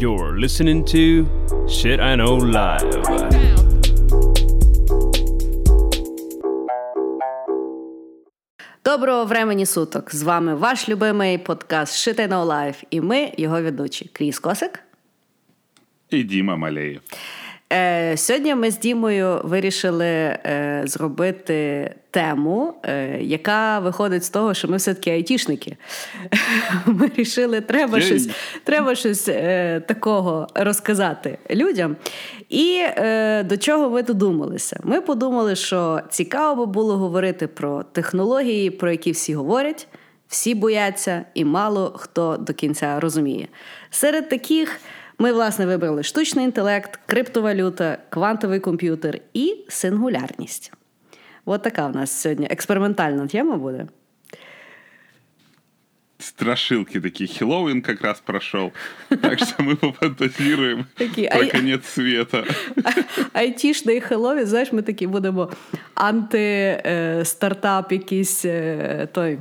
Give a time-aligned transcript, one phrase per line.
[0.00, 1.26] You're listening to
[1.66, 3.02] Shit I Know Live.
[8.84, 10.14] Доброго времені суток!
[10.14, 14.80] З вами ваш любимий подкаст Shit I Know Life і ми, його ведучі Кріс Косик.
[16.10, 17.00] І Діма Малеєв.
[17.72, 24.68] Е, Сьогодні ми з Дімою вирішили е, зробити тему, е, яка виходить з того, що
[24.68, 25.76] ми все-таки айтішники.
[26.86, 28.28] Ми вирішили, треба щось,
[28.64, 31.96] треба щось е, такого розказати людям.
[32.48, 34.80] І е, до чого ми додумалися?
[34.84, 39.88] Ми подумали, що цікаво би було говорити про технології, про які всі говорять.
[40.28, 43.48] Всі бояться, і мало хто до кінця розуміє.
[43.90, 44.80] Серед таких
[45.18, 50.72] ми, власне, вибрали штучний інтелект, криптовалюта, квантовий комп'ютер і сингулярність.
[51.44, 53.86] От така в нас сьогодні експериментальна тема буде.
[56.20, 57.28] Страшилки такие.
[57.28, 58.72] Хэллоуин как раз прошел.
[59.22, 62.44] Так что мы пофантазируем про конец света.
[63.32, 65.52] Айтішний Хеллоуін, знаєш, ми такі будемо
[65.94, 69.38] анти-стартап, якийсь е, той.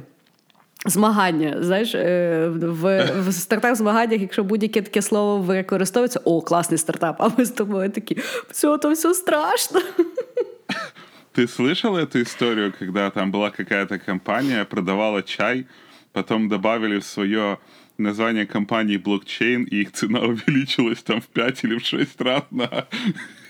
[0.87, 7.29] Змагання, знаєш, е, в, в стартап-змаганнях, якщо будь-яке таке слово використовується, о, класний стартап, а
[7.39, 8.17] ми з тобою такі,
[8.51, 9.81] все, то все страшно.
[11.35, 15.67] Ты слышал эту историю, когда там была какая-то компания, продавала чай,
[16.13, 17.57] потом добавили в свое
[17.99, 22.87] название компании блокчейн, и их цена увеличилась там в 5 или в 6 раз на...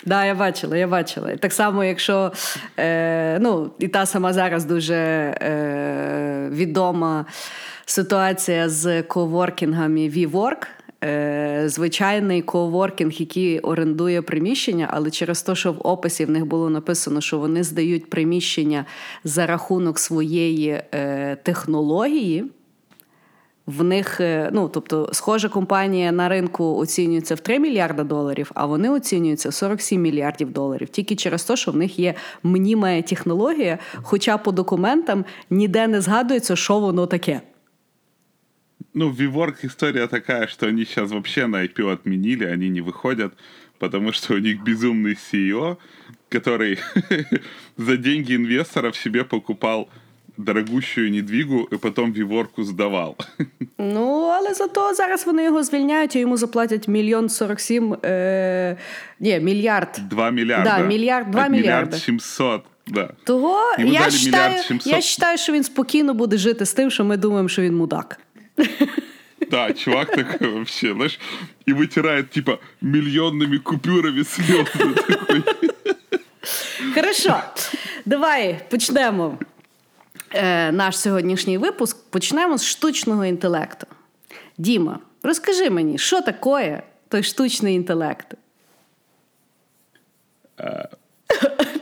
[0.07, 1.35] Да, я бачила, я бачила.
[1.35, 2.31] Так само, якщо
[2.79, 7.25] е, ну, і та сама зараз дуже е, відома
[7.85, 10.67] ситуація з коворкінгами WeWork.
[11.03, 16.69] Е, звичайний коворкінг, який орендує приміщення, але через те, що в описі в них було
[16.69, 18.85] написано, що вони здають приміщення
[19.23, 22.45] за рахунок своєї е, технології
[23.66, 28.66] В них, е, ну тобто, схожа компанія на ринку оцінюється в 3 мільярда доларів, а
[28.66, 30.88] вони оцінюються в 47 мільярдів доларів.
[30.88, 36.56] Тільки через те, що в них є мніма технологія, хоча по документам ніде не згадується,
[36.56, 37.40] що воно таке.
[38.94, 43.32] Ну, WeWork история такая, что они сейчас вообще на IPO отменили, они не выходят,
[43.78, 45.78] потому что у них безумный CEO,
[46.28, 46.78] который
[47.76, 49.88] за деньги инвесторов себе покупал
[50.36, 53.16] дорогущую недвигу и потом WeWork сдавал.
[53.78, 58.76] Ну, але зато зараз вони його звільняють, і йому заплатять мільйон 47, е,
[59.20, 60.00] ні, мільярд.
[60.10, 60.78] 2 миллиарда.
[60.78, 61.70] Да, миллиард, два От миллиарда.
[61.70, 63.10] Миллиард 700, да.
[63.24, 64.86] Того Йому я дали вважаю, мільярд 700.
[64.86, 68.20] я вважаю, що він спокійно буде жити з тим, що ми думаємо, що він мудак.
[69.50, 71.20] Да, чувак такой вообще, знаешь,
[71.68, 74.94] и вытирает, типа, миллионными купюрами слезы.
[75.06, 75.42] такой.
[76.94, 77.36] Хорошо,
[78.06, 79.38] давай почнемо
[80.30, 82.10] е, наш сьогоднішній випуск.
[82.10, 83.86] Почнемо з штучного інтелекту.
[84.58, 88.34] Діма, розкажи мені, що таке той штучний інтелект?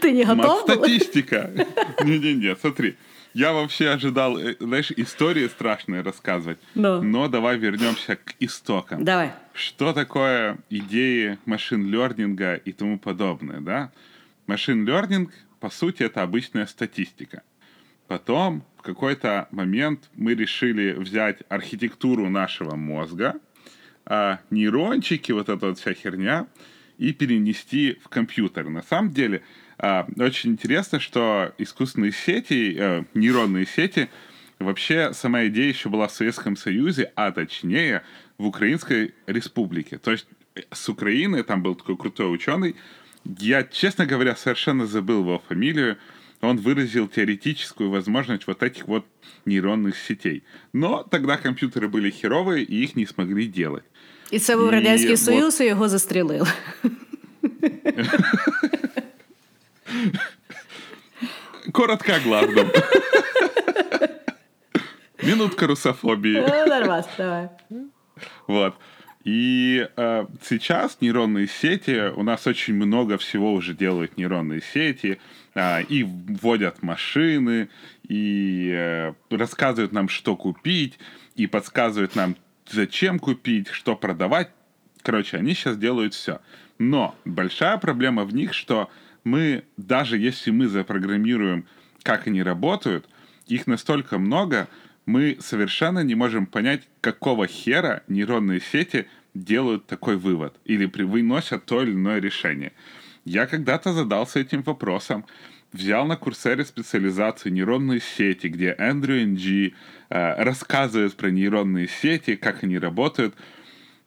[0.00, 0.66] Ти не Мат готов?
[0.66, 0.76] був?
[0.76, 1.50] статистика.
[2.04, 2.94] Не-не-не, смотри.
[3.34, 6.58] Я вообще ожидал, э, знаешь, истории страшные рассказывать.
[6.74, 7.00] Ну.
[7.02, 9.04] Но давай вернемся к истокам.
[9.04, 9.30] Давай.
[9.52, 13.90] Что такое идеи машин-лернинга и тому подобное, да?
[14.48, 17.42] Машин-лернинг, по сути, это обычная статистика.
[18.07, 23.39] Потом, в какой-то момент мы решили взять архитектуру нашего мозга,
[24.05, 26.47] а, нейрончики, вот эта вот вся херня,
[26.97, 28.69] и перенести в компьютер.
[28.69, 29.41] На самом деле,
[29.77, 34.09] а, очень интересно, что искусственные сети, э, нейронные сети,
[34.59, 38.03] вообще сама идея еще была в Советском Союзе, а точнее
[38.37, 39.97] в Украинской Республике.
[39.97, 42.75] То есть э, с Украины, там был такой крутой ученый,
[43.39, 45.97] я, честно говоря, совершенно забыл его фамилию,
[46.44, 49.04] он выразил теоретическую возможность вот этих вот
[49.46, 50.42] нейронных сетей.
[50.72, 53.84] Но тогда компьютеры были херовые, и их не смогли делать.
[54.30, 56.46] І це був І Радянський от- Союз, і його застрілили.
[61.72, 62.66] Коротко о главном.
[65.22, 66.40] Минутка русофобии.
[66.40, 67.48] Ну, Нормально, давай.
[68.46, 68.74] Вот.
[69.25, 75.19] И э, сейчас нейронные сети, у нас очень много всего уже делают нейронные сети,
[75.55, 77.69] а, и вводят машины,
[78.07, 80.99] и э, рассказывают нам, что купить,
[81.35, 82.35] и подсказывают нам,
[82.69, 84.51] зачем купить, что продавать.
[85.01, 86.39] Короче, они сейчас делают все.
[86.77, 88.91] Но большая проблема в них, что
[89.23, 91.65] мы, даже если мы запрограммируем,
[92.03, 93.09] как они работают,
[93.47, 94.67] их настолько много,
[95.05, 101.83] мы совершенно не можем понять, какого хера нейронные сети делают такой вывод или выносят то
[101.83, 102.71] или иное решение.
[103.25, 105.25] Я когда-то задался этим вопросом,
[105.71, 109.73] взял на курсере специализацию нейронные сети, где Эндрю Нг
[110.09, 113.35] э, рассказывает про нейронные сети, как они работают.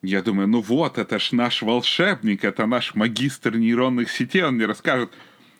[0.00, 4.66] Я думаю, ну вот, это ж наш волшебник, это наш магистр нейронных сетей, он мне
[4.66, 5.10] расскажет.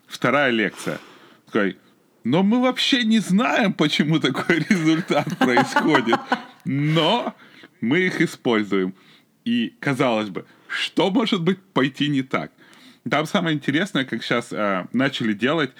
[0.06, 0.98] Вторая лекция.
[1.46, 1.76] Такой,
[2.24, 6.18] но мы вообще не знаем, почему такой результат происходит.
[6.64, 7.34] Но
[7.80, 8.94] мы их используем.
[9.48, 12.52] И, казалось бы, что может быть пойти не так?
[13.10, 15.70] Там самое интересное, как сейчас э, начали делать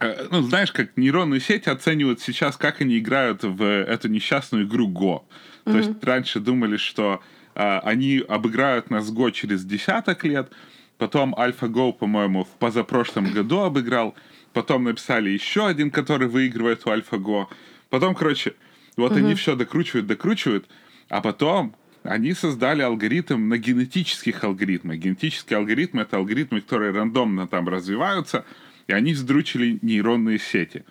[0.00, 4.88] э, ну, знаешь, как нейронные сети оценивают сейчас, как они играют в эту несчастную игру
[4.88, 5.20] Go.
[5.20, 5.72] Mm-hmm.
[5.72, 7.20] То есть раньше думали, что
[7.54, 10.50] э, они обыграют нас Go через десяток лет,
[10.96, 14.14] потом AlphaGo, по-моему, в позапрошлом году обыграл,
[14.54, 17.48] потом написали еще один, который выигрывает у AlphaGo,
[17.90, 18.54] потом, короче,
[18.96, 19.18] вот mm-hmm.
[19.18, 20.66] они все докручивают, докручивают,
[21.10, 21.76] а потом
[22.06, 24.96] они создали алгоритм на генетических алгоритмах.
[24.96, 28.44] Генетические алгоритмы— это алгоритмы, которые рандомно там развиваются,
[28.86, 30.84] и они вздручили нейронные сети.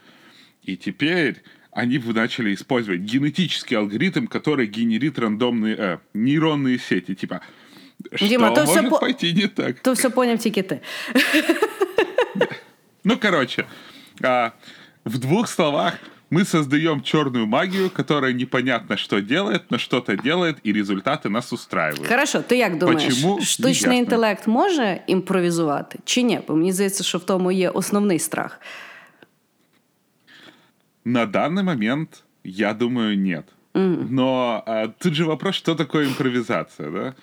[0.63, 1.41] И теперь
[1.71, 7.15] они начали использовать генетический алгоритм, который генерит рандомные э, нейронные сети.
[7.15, 7.41] Типа,
[8.19, 9.79] Дима, что то может все пойти не так?
[9.79, 10.79] То все поняв тільки ти.
[13.07, 13.65] Ну, короче,
[14.23, 14.51] а,
[15.05, 15.93] в двух словах,
[16.30, 22.06] мы создаем черную магию, которая непонятно что делает, но что-то делает, и результаты нас устраивают.
[22.06, 23.40] Хорошо, ти як думаєш, Почему?
[23.40, 23.94] штучний Неясно.
[23.94, 26.40] інтелект може імпровізувати чи ні?
[26.48, 28.60] Бо мені здається, що в тому є основний страх.
[31.04, 33.44] На данный момент, я думаю, нет.
[33.74, 37.14] Но а, тут же вопрос, что такое импровизация, да?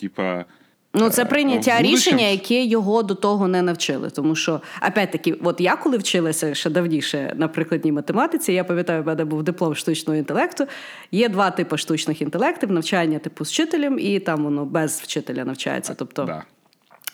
[0.00, 0.44] Типа...
[0.93, 4.09] Ну, це прийняття будущем- рішення, яке його до того не навчили.
[4.09, 9.05] Тому що, опять-таки, от я коли вчилася ще давніше на прикладній математиці, я пам'ятаю, в
[9.05, 10.65] мене був диплом штучного інтелекту.
[11.11, 15.93] Є два типи штучних інтелектів: навчання типу з вчителем, і там воно без вчителя навчається.
[15.97, 16.43] Тобто, Да.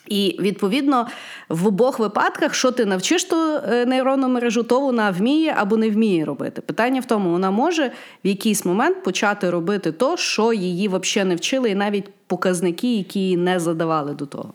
[0.10, 1.08] І відповідно
[1.50, 5.90] в обох випадках, що ти навчиш ту е, нейронну мережу, то вона вміє або не
[5.90, 6.62] вміє робити.
[6.62, 7.92] Питання в тому, вона може
[8.24, 13.38] в якийсь момент почати робити то, що її взагалі не вчили, і навіть показники, які
[13.38, 14.54] не задавали до того.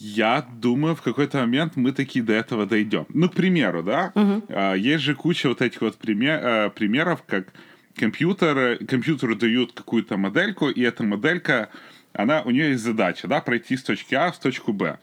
[0.00, 3.06] Я думаю, в какой-то момент мы таки до этого дойдем.
[3.08, 4.12] Ну, к примеру, да,
[4.48, 7.52] а, есть же куча вот этих вот пример, а, примеров, как
[7.96, 11.68] компьютер, компьютеру дают какую-то модельку, и эта моделька,
[12.12, 14.98] она, у нее есть задача, да, пройти с точки А в точку Б.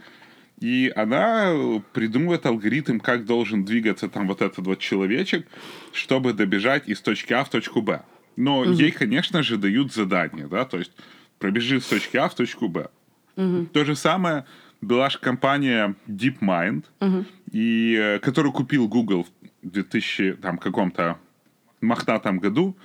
[0.61, 1.53] И она
[1.91, 5.45] придумывает алгоритм, как должен двигаться там вот этот вот человечек,
[5.91, 8.01] чтобы добежать из точки А в точку Б.
[8.35, 10.91] Но ей, конечно же, дают задание, да, то есть
[11.39, 12.87] пробежи с точки А в точку Б.
[13.73, 14.45] То же самое
[14.81, 16.85] была же компания DeepMind,
[17.51, 21.17] и, э, которую купил Google в 2000 там, каком-то
[21.81, 22.75] мохнатом году.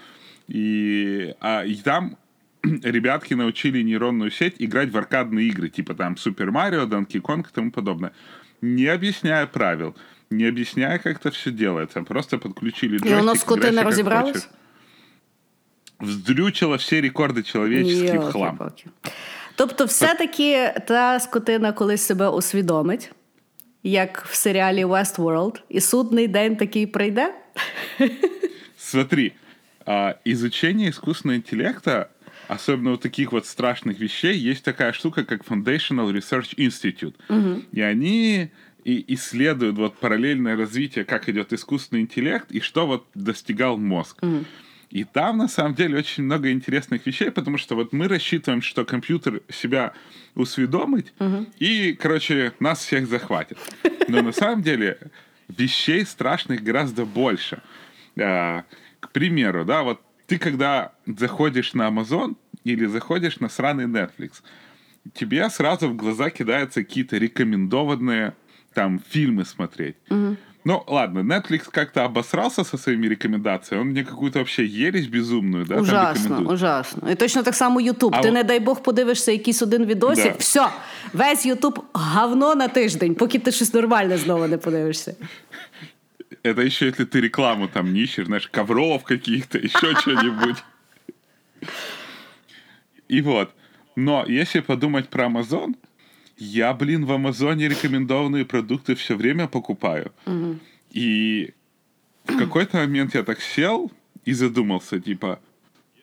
[0.48, 2.16] И, а, и там
[2.62, 7.52] ребятки научили нейронную сеть играть в аркадные игры, типа там Супер Марио, Donkey Kong и
[7.52, 8.12] тому подобное.
[8.60, 9.96] Не объясняя правил,
[10.30, 12.02] не объясняя, как это все делается.
[12.02, 14.32] Просто подключили джойстик, не играйся как розібралось?
[14.32, 14.48] хочешь
[15.99, 18.57] Вздрючило все рекорды человеческие в хлам.
[18.59, 18.85] Йолки-палки.
[19.55, 23.11] Тобто, все-таки та скотина колись себе усвідомить,
[23.83, 27.33] як в серіалі Westworld, і судний день такий прийде.
[28.77, 29.31] Смотри,
[29.85, 32.09] а, изучение искусственного интеллекта,
[32.49, 37.15] особенно вот таких вот страшных вещей, есть такая штука, как Foundational Research Institute.
[37.71, 38.49] И они
[38.83, 44.21] и исследуют вот параллельное развитие, как идет искусственный интеллект и что вот достигал мозг.
[44.90, 48.84] И там, на самом деле, очень много интересных вещей, потому что вот мы рассчитываем, что
[48.84, 49.92] компьютер себя
[50.34, 51.12] усведомит
[51.60, 53.56] и, короче, нас всех захватит.
[54.08, 54.98] Но на самом деле
[55.48, 57.62] вещей страшных гораздо больше.
[58.18, 58.64] А,
[58.98, 64.42] К примеру, да, вот ты когда заходишь на Amazon или заходишь на сраный Netflix,
[65.14, 68.34] тебе сразу в глаза кидаются какие-то рекомендованные
[68.74, 69.96] там фильмы смотреть.
[70.64, 73.80] Ну, ладно, Netflix как-то обосрался со своими рекомендациями.
[73.82, 76.50] Он мне какую-то вообще ересь безумную, да, там ужасно, рекомендует.
[76.52, 77.10] ужасно.
[77.10, 78.14] І точно так само Ютуб.
[78.14, 80.38] А Ти, от- не дай Бог, подивишся якийсь один відосик, Да.
[80.38, 80.68] все,
[81.14, 85.14] весь Ютуб говно на тиждень, поки ти щось нормальне знову не подивишся.
[86.42, 90.56] Это еще если ты рекламу там не ищешь, знаешь, ковров каких-то, еще что-нибудь.
[93.08, 93.48] И вот.
[93.96, 95.74] Но если подумать про Amazon,
[96.40, 100.12] я, блин, в Амазоне рекомендованные продукты все время покупаю.
[100.90, 101.52] И
[102.24, 103.92] в какой-то момент я так сел
[104.24, 105.38] и задумался, типа,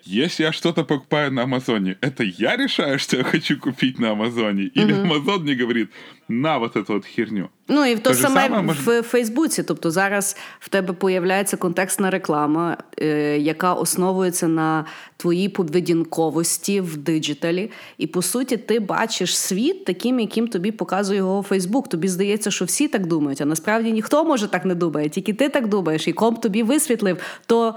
[0.08, 4.64] если я что-то покупаю на Амазоне, это я решаю, что я хочу купить на Амазоне?
[4.64, 5.90] Или Амазон мне говорит,
[6.28, 7.50] на вот эту вот херню?
[7.68, 9.64] Ну і то Те саме саме в Фейсбуці.
[9.64, 14.86] Тобто зараз в тебе появляється контекстна реклама, е, яка основується на
[15.18, 17.72] твоїй поведінковості в диджиталі.
[17.98, 21.88] І по суті, ти бачиш світ таким, яким тобі показує його Фейсбук.
[21.88, 25.50] Тобі здається, що всі так думають, а насправді ніхто може так не думає, тільки ти
[25.50, 27.76] так думаєш, і комп тобі висвітлив, то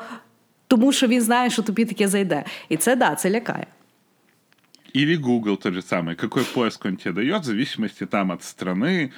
[0.69, 2.43] тому що він знає, що тобі таке зайде.
[2.69, 3.67] І це да, це лякає.
[4.95, 6.15] Или Google тот же самый.
[6.15, 9.12] Какой поиск он тебе дает, в зависимости там от страны,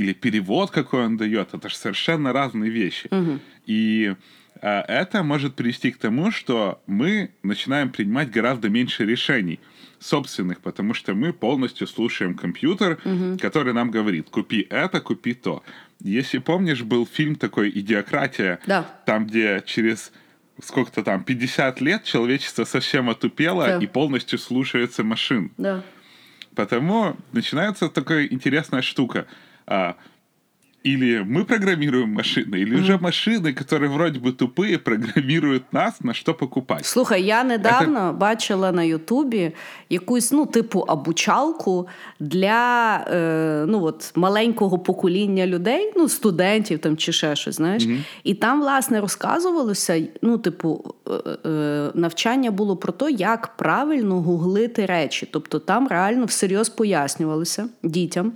[0.00, 1.54] или перевод какой он дает.
[1.54, 3.08] Это же совершенно разные вещи.
[3.10, 3.38] Угу.
[3.66, 4.14] И
[4.62, 9.58] а, это может привести к тому, что мы начинаем принимать гораздо меньше решений
[10.00, 13.38] собственных, потому что мы полностью слушаем компьютер, Угу.
[13.40, 15.62] который нам говорит, купи это, купи то.
[16.00, 18.84] Если помнишь, был фильм такой «Идиократия», Да.
[19.04, 20.12] там, где через
[20.61, 23.77] сколько-то там, 50 лет человечество совсем отупело Да.
[23.79, 25.51] и полностью слушается машин.
[25.57, 25.83] Да.
[26.55, 29.25] Потому начинается такая интересная штука.
[29.65, 29.95] А,
[30.84, 36.34] или мы программируем машины, или же машины, которые вроде бы тупые, программируют нас, на что
[36.34, 36.86] покупать.
[36.86, 39.52] Слухай, я недавно бачила на Ютубі
[39.90, 41.88] якусь, ну, типу, обучалку
[42.20, 47.86] для е, ну, от, маленького покоління людей, ну, студентів там чи ще щось, знаєш.
[48.24, 51.12] І там, власне, розказувалося, ну, типу, е,
[51.48, 55.28] е, навчання було про те, як правильно гуглити речі.
[55.30, 58.32] Тобто там реально всерйоз пояснювалося дітям.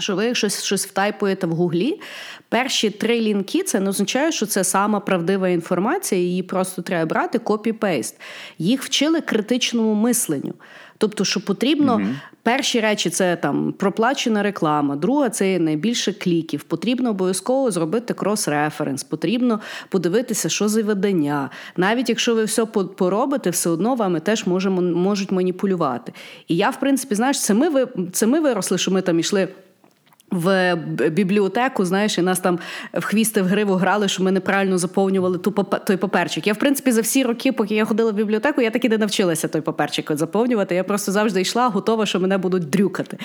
[0.00, 2.00] Що ви щось, щось втайпуєте в гуглі,
[2.48, 7.38] перші три лінки це не означає, що це сама правдива інформація, її просто треба брати
[7.38, 8.14] copy-paste.
[8.58, 10.54] Їх вчили критичному мисленню.
[10.98, 11.98] Тобто, що потрібно
[12.42, 16.62] перші речі це там проплачена реклама, друга це найбільше кліків.
[16.62, 21.50] Потрібно обов'язково зробити крос-референс, потрібно подивитися, що за видання.
[21.76, 26.12] Навіть якщо ви все по- поробите, все одно вами теж можемо, можуть маніпулювати.
[26.48, 29.48] І я, в принципі, знаєш, це ми, ви- це ми виросли, що ми там ішли
[30.31, 32.59] В б- бібліотеку, знаєш, і нас там
[32.93, 36.47] в хвісти в гриву грали, що ми неправильно заповнювали ту папе- той паперчик.
[36.47, 38.97] Я, в принципі, за всі роки, поки я ходила в бібліотеку, я так і не
[38.97, 40.75] навчилася той паперчик от заповнювати.
[40.75, 43.17] Я просто завжди йшла, готова, що мене будуть дрюкати.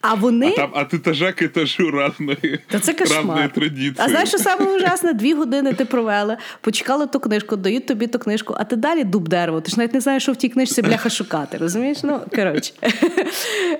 [0.00, 0.46] А вони.
[0.48, 3.52] А там от этажа к этажу разные, Та це разные кошмар.
[3.52, 3.94] традиции.
[3.96, 5.12] А знаєш, що саме ужасне?
[5.12, 9.28] Дві години ти провела, почекала ту книжку, дають тобі ту книжку, а ти далі дуб
[9.28, 9.60] дерево.
[9.60, 11.58] Ти ж навіть не знаєш, що в тій книжці бляха шукати.
[11.58, 11.98] Розумієш?
[12.02, 12.72] Ну, коротше.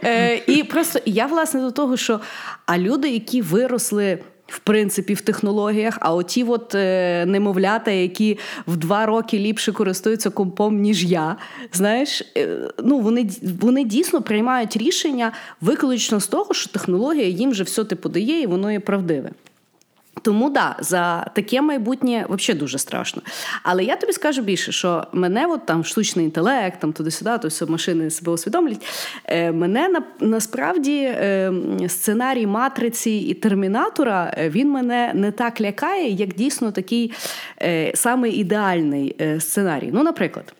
[0.04, 2.20] Е, І просто я, власне, до того, що
[2.65, 4.19] а люди, які виросли.
[4.47, 8.37] В принципі, в технологіях, а оті от е, немовлята, які
[8.67, 11.35] в два роки ліпше користуються компом, ніж я,
[11.73, 13.29] знаєш, е, ну вони,
[13.61, 18.47] вони дійсно приймають рішення виключно з того, що технологія їм вже все типу дає, і
[18.47, 19.31] воно є правдиве.
[20.21, 23.21] Тому да, за таке майбутнє взагалі дуже страшно.
[23.63, 27.65] Але я тобі скажу більше, що мене от там штучний інтелект, там туди-сюди, то все
[27.65, 28.85] машини себе усвідомлять.
[29.25, 31.53] Е, мене на, насправді е,
[31.87, 37.13] сценарій матриці і термінатора е, він мене не так лякає, як дійсно такий
[37.61, 39.89] е, самий ідеальний е, сценарій.
[39.93, 40.53] Ну, наприклад.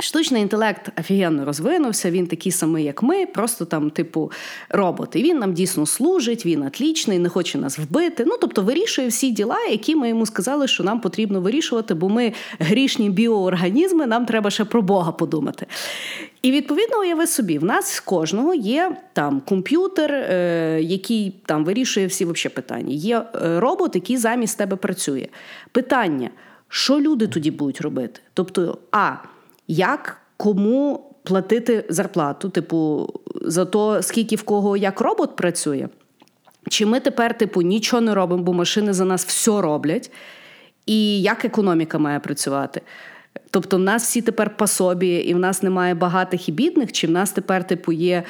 [0.00, 4.32] Штучний інтелект офігенно розвинувся, він такий самий, як ми, просто там, типу,
[4.68, 5.16] робот.
[5.16, 8.24] І він нам дійсно служить, він атлічний, не хоче нас вбити.
[8.26, 12.32] Ну, тобто вирішує всі діла, які ми йому сказали, що нам потрібно вирішувати, бо ми
[12.58, 15.66] грішні біоорганізми, нам треба ще про Бога подумати.
[16.42, 22.06] І відповідно уяви собі, в нас в кожного є там комп'ютер, е, який там вирішує
[22.06, 22.94] всі вообще питання.
[22.94, 25.26] Є е, робот, який замість тебе працює.
[25.72, 26.30] Питання:
[26.68, 28.20] що люди тоді будуть робити?
[28.34, 29.16] Тобто, а
[29.68, 33.08] як кому платити зарплату, типу,
[33.42, 35.88] за то, скільки в кого як робот працює?
[36.68, 40.10] Чи ми тепер, типу, нічого не робимо, бо машини за нас все роблять?
[40.86, 42.80] І як економіка має працювати?
[43.50, 47.10] Тобто, в нас всі тепер пособі, і в нас немає багатих і бідних, чи в
[47.10, 48.22] нас тепер, типу, є.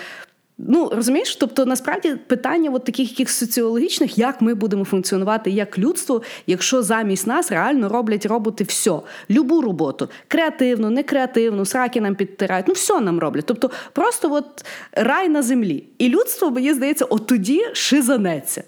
[0.57, 6.21] Ну, розумієш, тобто насправді питання от таких яких соціологічних, як ми будемо функціонувати як людство,
[6.47, 8.99] якщо замість нас реально роблять роботи все,
[9.29, 13.45] любу роботу, креативну, некреативну, сраки нам підтирають, ну все нам роблять.
[13.45, 15.83] Тобто просто от рай на землі.
[15.97, 18.63] І людство, мені здається, от тоді шизанеться.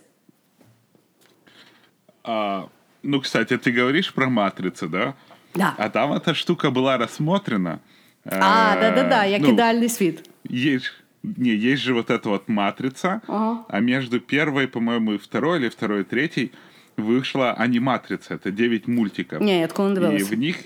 [2.24, 2.63] А,
[3.03, 5.13] ну, кстати, ты говоришь про матрицу, да?
[5.55, 5.74] Да.
[5.77, 7.79] А там эта штука была рассмотрена.
[8.25, 10.29] А, Э, да-да-да, як ну, ідеальний світ.
[10.51, 13.64] Есть, не, есть же вот эта вот матрица, Ага.
[13.68, 16.52] а между первой, по-моему, и второй, или второй, и третьей
[16.96, 18.34] вышла аниматрица.
[18.34, 19.40] Это 9 мультиков.
[19.42, 20.56] Ні, я такого не И в них,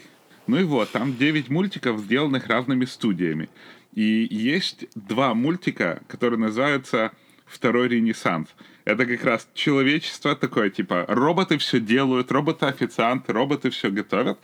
[0.46, 3.48] ну и вот, там 9 мультиков, сделанных разными студиями.
[3.96, 7.10] И есть два мультика, которые называются
[7.46, 8.48] «Второй Ренессанс».
[8.84, 14.38] Это как раз человечество такое, типа, роботы все делают, роботы-официанты, роботы все готовят.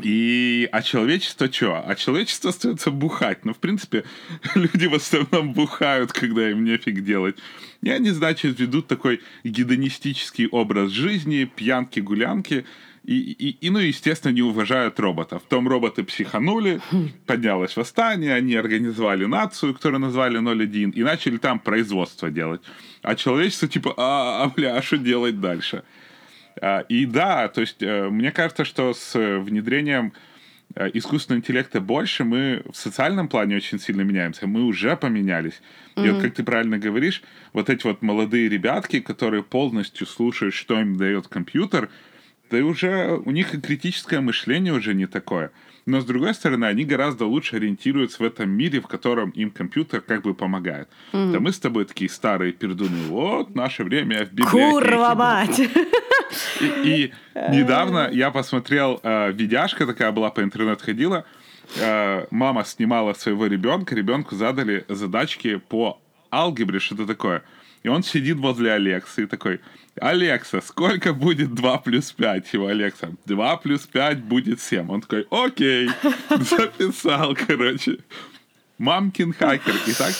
[0.00, 1.82] И, а человечество что?
[1.86, 3.44] А человечество остается бухать.
[3.44, 4.04] Ну, в принципе,
[4.54, 7.36] люди в основном бухают, когда им нефиг делать.
[7.82, 12.64] И они, значит, ведут такой гедонистический образ жизни, пьянки, гулянки.
[13.04, 15.42] И, и, и, ну, естественно, не уважают роботов.
[15.48, 16.80] Том роботы психанули,
[17.26, 22.62] поднялось восстание, они организовали нацию, которую назвали 01, и начали там производство делать.
[23.02, 25.82] А человечество типа, а, а бля, а что делать дальше?
[26.60, 30.12] А, и да, то есть э, мне кажется, что с внедрением
[30.74, 34.46] э, искусственного интеллекта больше мы в социальном плане очень сильно меняемся.
[34.46, 35.60] Мы уже поменялись.
[35.96, 36.06] Mm-hmm.
[36.06, 40.78] И вот как ты правильно говоришь, вот эти вот молодые ребятки, которые полностью слушают, что
[40.80, 41.88] им дает компьютер,
[42.50, 45.52] да уже у них и критическое мышление уже не такое.
[45.86, 50.00] Но с другой стороны, они гораздо лучше ориентируются в этом мире, в котором им компьютер
[50.00, 50.88] как бы помогает.
[51.12, 51.32] Mm-hmm.
[51.32, 53.08] Да мы с тобой такие старые пердуны.
[53.08, 54.70] Вот наше время в библиотеке.
[54.70, 55.60] Курва мать!
[56.60, 61.24] И, недавно я посмотрел, э, видяшка такая была по интернету ходила,
[61.76, 67.42] э, мама снимала своего ребенка, ребенку задали задачки по алгебре, что-то такое.
[67.82, 69.60] И он сидит возле Алексы и такой,
[70.00, 72.54] Алекса, сколько будет 2 плюс 5?
[72.54, 74.90] Его Алекса, 2 плюс 5 будет 7.
[74.90, 75.90] Он такой, окей,
[76.30, 77.98] записал, короче.
[78.78, 79.74] Мамкин хакер.
[79.86, 80.14] И так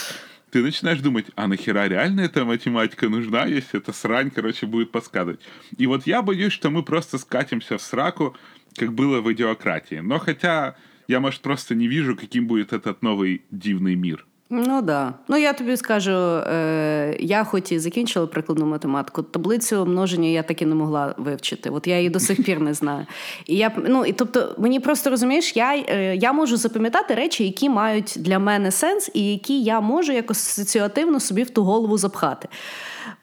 [0.53, 5.41] ты начинаешь думать, а нахера реально эта математика нужна, если эта срань, короче, будет подсказывать.
[5.79, 8.37] И вот я боюсь, что мы просто скатимся в сраку,
[8.77, 10.01] как было в идиократии.
[10.03, 10.77] Но хотя
[11.09, 14.27] я, может, просто не вижу, каким будет этот новый дивный мир.
[14.51, 15.15] Ну да.
[15.29, 20.63] Ну я тобі скажу, е, я хоч і закінчила прикладну математику, таблицю множення я так
[20.63, 21.71] і не могла вивчити.
[21.71, 23.07] От я її до сих пір не знаю.
[23.47, 27.71] І я ну і тобто, мені просто розумієш, я е, я можу запам'ятати речі, які
[27.71, 32.49] мають для мене сенс, і які я можу якось асоціативно собі в ту голову запхати.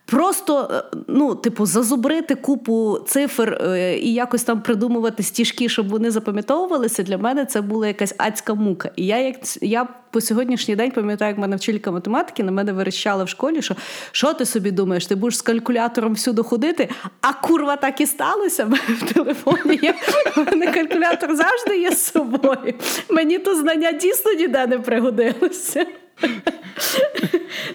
[0.05, 6.11] Просто, е, ну, типу, зазубрити купу цифр е, і якось там придумувати стіжки, щоб вони
[6.11, 8.89] запам'ятовувалися, для мене це була якась адська мука.
[8.95, 13.23] І я як я по сьогоднішній день пам'ятаю, як мене вчителька математики на мене верещала
[13.23, 13.75] в школі, що
[14.11, 16.89] що ти собі думаєш, ти будеш з калькулятором всюди ходити,
[17.21, 19.79] а курва так і сталося в телефоні.
[19.81, 19.93] Я,
[20.37, 22.73] У мене калькулятор завжди є з собою.
[23.09, 25.85] Мені то знання дійсно ніде не пригодилося.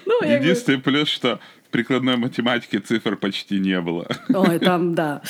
[0.05, 1.39] Ну, Единственный плюс, что
[1.71, 4.07] прикладной математики цифр почти не было.
[4.33, 5.21] Ой, там, да.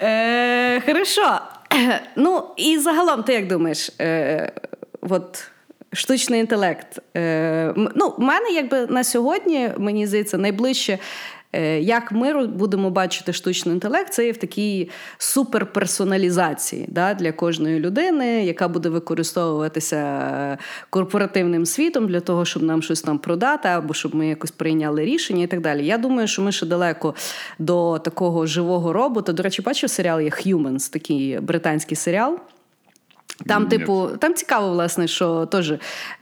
[0.00, 1.40] Е, Хорошо.
[2.16, 4.52] Ну, і загалом, ти як думаєш, е,
[5.00, 5.50] от
[5.92, 6.98] штучний інтелект.
[7.16, 10.98] Е, Ну, в мене якби на сьогодні, мені здається, найближче
[11.80, 18.44] як ми будемо бачити штучний інтелект, це є в такій суперперсоналізації да, для кожної людини,
[18.44, 20.58] яка буде використовуватися е,
[20.90, 25.44] корпоративним світом для того, щоб нам щось там продати, або щоб ми якось прийняли рішення
[25.44, 25.86] і так далі.
[25.86, 27.14] Я думаю, що ми ще далеко
[27.58, 29.32] до такого живого робота.
[29.32, 32.38] До речі, бачив серіал є Humans, такий британський серіал.
[33.46, 35.72] Там, типу, там цікаво, власне, що теж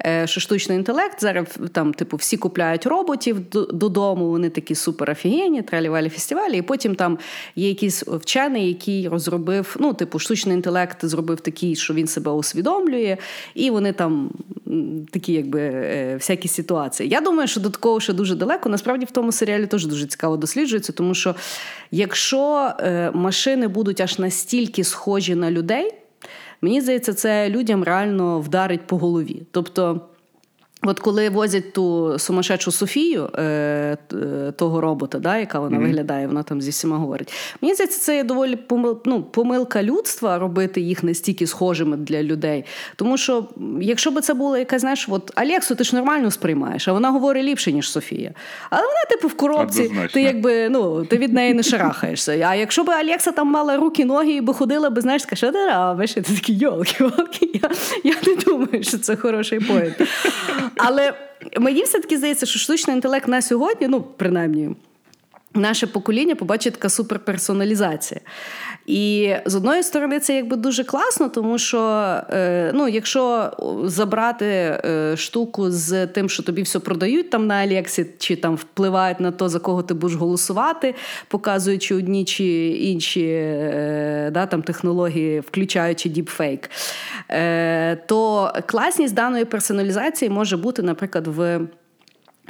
[0.07, 1.21] е, що штучний інтелект.
[1.21, 6.59] Зараз там, типу, всі купляють роботів додому, вони такі супер офігенні, тралівалі фестивалі.
[6.59, 7.19] І потім там
[7.57, 13.17] є якийсь вчений, який розробив, ну, типу, штучний інтелект зробив такий, що він себе усвідомлює,
[13.55, 14.31] і вони там
[15.11, 17.09] такі, якби е, всякі ситуації.
[17.09, 18.69] Я думаю, що до такого ще дуже далеко.
[18.69, 21.35] Насправді в тому серіалі теж дуже цікаво досліджується, тому що
[21.91, 25.95] якщо е, машини будуть аж настільки схожі на людей.
[26.67, 29.43] Мені здається, це людям реально вдарить по голові.
[29.51, 30.01] Тобто.
[30.83, 35.83] От коли возять ту сумасшедшу Софію е, е, того робота, да, яка вона mm-hmm.
[35.83, 37.33] виглядає, вона там зі всіма говорить.
[37.61, 42.65] Мені здається, це є доволі помил, ну, помилка людства робити їх настільки схожими для людей.
[42.97, 43.49] Тому що,
[43.81, 47.45] якщо б це було якась, знаєш, от Алексу, ти ж нормально сприймаєш, а вона говорить
[47.45, 48.33] ліпше, ніж Софія.
[48.71, 50.15] Але вона, типу, в коробці, Однозначно.
[50.15, 52.33] ти якби ну, ти від неї не шарахаєшся.
[52.49, 55.67] А якщо б Алекса там мала руки, ноги і би ходила, би знаєш, що ти
[55.67, 56.11] робиш?
[56.11, 57.71] І ти такий йолки-волки, я,
[58.05, 60.09] я не думаю, що це хороший поєд.
[60.77, 61.15] Але
[61.61, 64.77] мені все-таки здається, що штучний інтелект на сьогодні, ну, принаймні,
[65.55, 68.21] наше покоління побачить така суперперсоналізація.
[68.87, 71.79] І з одної сторони, це якби дуже класно, тому що
[72.31, 73.53] е, ну, якщо
[73.85, 79.21] забрати е, штуку з тим, що тобі все продають там на Алексі, чи там впливають
[79.21, 80.95] на то, за кого ти будеш голосувати,
[81.29, 86.71] показуючи одні чи інші е, да, там, технології, включаючи діпфейк,
[88.07, 91.61] то класність даної персоналізації може бути, наприклад, в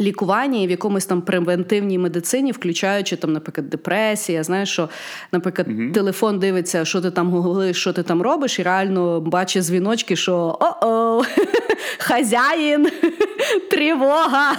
[0.00, 4.42] лікування і в якомусь там превентивній медицині, включаючи там, наприклад, депресія.
[4.42, 4.88] Знаєш, що,
[5.32, 9.62] наприклад, uh телефон дивиться, що ти там гуглиш, що ти там робиш, і реально бачить
[9.62, 11.22] дзвіночки, що о-о,
[11.98, 12.88] хазяїн,
[13.70, 14.56] тривога.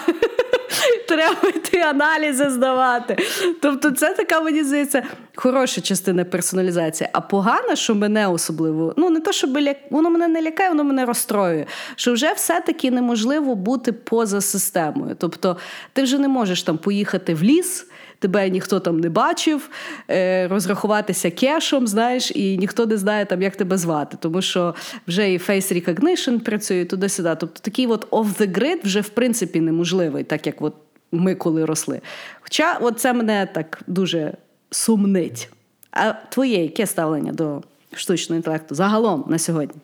[1.07, 3.17] Треба йти аналізи здавати.
[3.61, 5.03] Тобто, це така, мені здається,
[5.37, 7.09] хороша частина персоналізації.
[7.13, 9.75] А погана, що мене особливо, ну не то, ля...
[9.89, 11.65] воно мене не лякає, воно мене розстроює.
[11.95, 15.15] Що вже все-таки неможливо бути поза системою.
[15.19, 15.57] Тобто,
[15.93, 17.87] ти вже не можеш там поїхати в ліс.
[18.19, 19.69] Тебе ніхто там не бачив,
[20.09, 24.75] е, розрахуватися кешом, знаєш, і ніхто не знає, там, як тебе звати, тому що
[25.07, 27.35] вже і face recognition працює туди-сюди.
[27.39, 30.73] Тобто такий от off the grid вже в принципі неможливий, так як от
[31.11, 32.01] ми коли росли.
[32.41, 34.33] Хоча от це мене так дуже
[34.70, 35.48] сумнить.
[35.90, 37.62] А твоє яке ставлення до
[37.92, 39.80] штучного інтелекту загалом на сьогодні?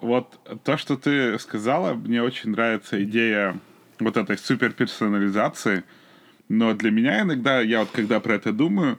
[0.00, 3.54] Вот то, что ты сказала, мне очень нравится идея
[4.00, 5.82] вот этой суперперсонализации.
[6.48, 8.98] Но для меня иногда, я вот когда про это думаю,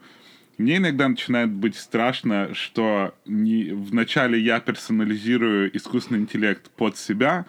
[0.57, 7.45] мне иногда начинает быть страшно, что не, вначале я персонализирую искусственный интеллект под себя,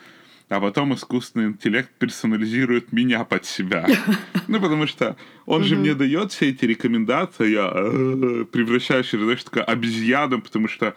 [0.51, 3.87] а потом искусственный интеллект персонализирует меня под себя.
[4.47, 9.63] Ну, потому что он же мне дает все эти рекомендации, я э, превращаюсь, знаешь, такая
[9.63, 10.93] обезьяну, потому что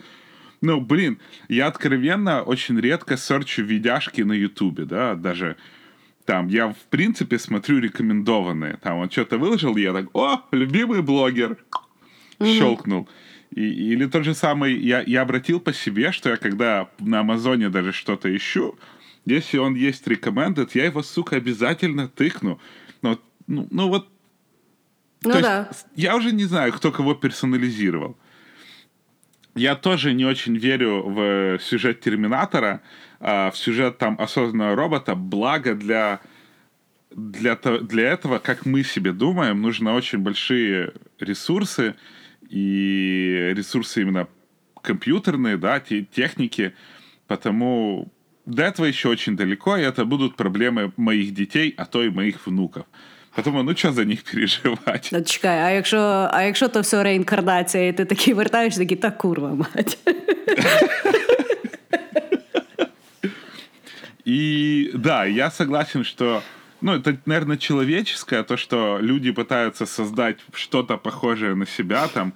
[0.60, 5.56] ну, блин, я откровенно очень редко серчу видяшки на Ютубе, да, даже
[6.24, 8.78] там, я в принципе смотрю рекомендованные.
[8.82, 11.58] Там он что-то выложил, я так, о, любимый блогер,
[12.42, 13.08] щелкнул.
[13.54, 17.68] И, или тот же самый, я, я обратил по себе, что я когда на Амазоне
[17.68, 18.76] даже что-то ищу,
[19.26, 22.60] если он есть recommended, я его, сука, обязательно тыкну.
[23.02, 24.08] Ну, ну, ну вот.
[25.22, 25.68] Ну то да.
[25.70, 28.16] есть, я уже не знаю, кто кого персонализировал.
[29.54, 32.82] Я тоже не очень верю в сюжет Терминатора,
[33.20, 36.20] а в сюжет там осознанного робота, благо для
[37.14, 41.94] для, для этого, как мы себе думаем, нужно очень большие ресурсы,
[42.48, 44.28] и ресурсы именно
[44.82, 46.74] компьютерные, да, те, техники,
[47.26, 48.12] потому
[48.45, 52.47] до этого еще очень далеко, и это будут проблемы моих детей, а то и моих
[52.47, 52.85] внуков.
[53.35, 55.09] Потому, ну, что за них переживать?
[55.11, 59.11] Ну, чекай, а якщо, а якщо то все реінкарнація, і ти такий вертаєшся, такий, та
[59.11, 59.97] курва, мать.
[64.25, 66.43] И да, я согласен, что
[66.81, 72.33] ну, это, наверное, человеческое, то, что люди пытаются создать что-то похожее на себя, там,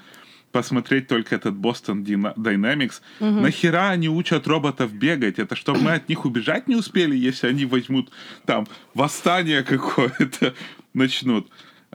[0.52, 3.02] посмотреть только этот Boston Dyna- Dynamics.
[3.19, 5.39] Нахера они учат роботов бегать?
[5.39, 8.12] Это чтобы мы от них убежать не успели, если они возьмут
[8.45, 10.52] там восстание какое-то
[10.93, 11.45] начнут.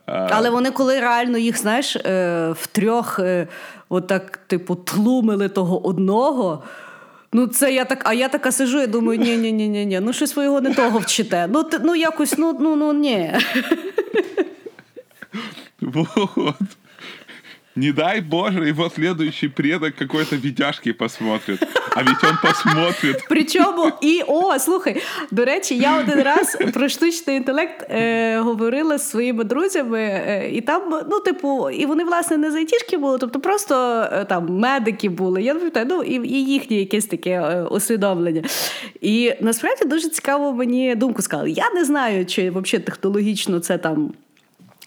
[0.06, 3.48] А, Але вони, коли реально їх, знаєш, е, втрьох е,
[3.88, 6.62] отак, типу, тлумили того одного.
[7.32, 10.00] Ну, це я так, а я така сижу і думаю, ні, ні, ні, ні, ні,
[10.00, 11.46] ну щось ви його не того вчите.
[11.52, 13.32] Ну, ти- ну якось, ну, ну, ну, ні.
[15.80, 16.56] Вот.
[17.75, 21.59] Не дай Боже, его следующий предок какой-то видяшки посмотрит.
[21.95, 23.25] А ведь он посмотрит.
[23.29, 29.09] Причому і о, слухай, до речі, я один раз про штучний інтелект е, говорила з
[29.09, 33.39] своїми друзями, е, і там, ну, типу, і вони, власне, не з айтішки були, тобто
[33.39, 33.75] просто
[34.11, 35.43] е, там медики були.
[35.43, 38.43] Я не пам'ятаю, ну і, і їхнє якесь таке е, усвідомлення.
[39.01, 41.51] І насправді дуже цікаво мені думку сказали.
[41.51, 44.13] Я не знаю, чи взагалі технологічно це там.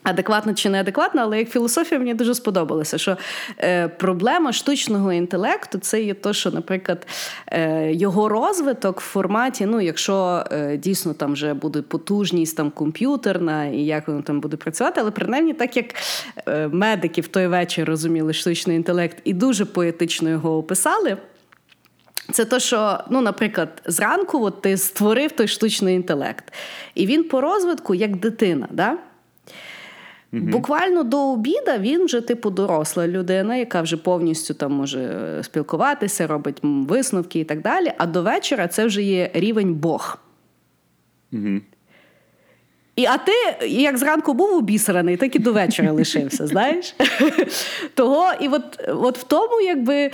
[0.07, 3.16] Адекватно чи неадекватно, але як філософія мені дуже сподобалося, що
[3.59, 7.07] е, проблема штучного інтелекту це є то, що, наприклад,
[7.47, 13.66] е, його розвиток в форматі, ну, якщо е, дійсно там вже буде потужність там комп'ютерна
[13.66, 15.87] і як воно там буде працювати, але принаймні так як
[16.49, 21.16] е, медики в той вечір розуміли штучний інтелект і дуже поетично його описали.
[22.33, 26.53] Це то, що, ну, наприклад, зранку от ти створив той штучний інтелект,
[26.95, 28.69] і він по розвитку як дитина.
[28.71, 28.99] Да?
[30.40, 36.27] Буквально до обіда він вже типу доросла людина, яка вже повністю там може е, спілкуватися,
[36.27, 37.92] робить висновки і так далі.
[37.99, 40.18] А до вечора це вже є рівень Бог.
[42.96, 43.33] І а ти,
[43.68, 46.94] як зранку був обісраний, так і до вечора лишився, знаєш?
[47.94, 50.11] Того, і от, от в тому, якби.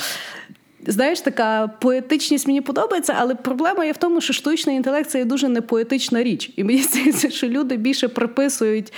[0.87, 5.25] Знаєш, така поетичність мені подобається, але проблема є в тому, що штучний інтелект це є
[5.25, 6.51] дуже непоетична річ.
[6.57, 8.93] І мені здається, що люди більше приписують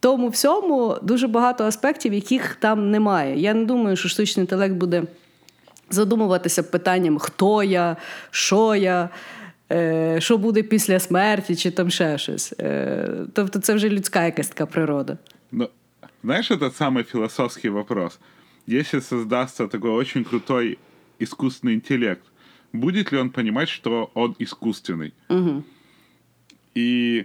[0.00, 3.38] тому всьому дуже багато аспектів, яких там немає.
[3.40, 5.02] Я не думаю, що штучний інтелект буде
[5.90, 7.96] задумуватися питанням, хто я,
[8.30, 9.08] що я.
[9.72, 12.54] е, Що буде після смерті, чи там ще щось.
[12.60, 15.18] Е, Тобто це вже людська якась така природа.
[15.52, 15.68] Но,
[16.24, 18.18] знаешь, этот самый философский вопрос.
[18.68, 20.78] Если создастся такой очень крутой
[21.20, 22.22] искусственный интеллект,
[22.72, 25.12] будет ли он понимать, что он искусственный?
[26.76, 27.24] И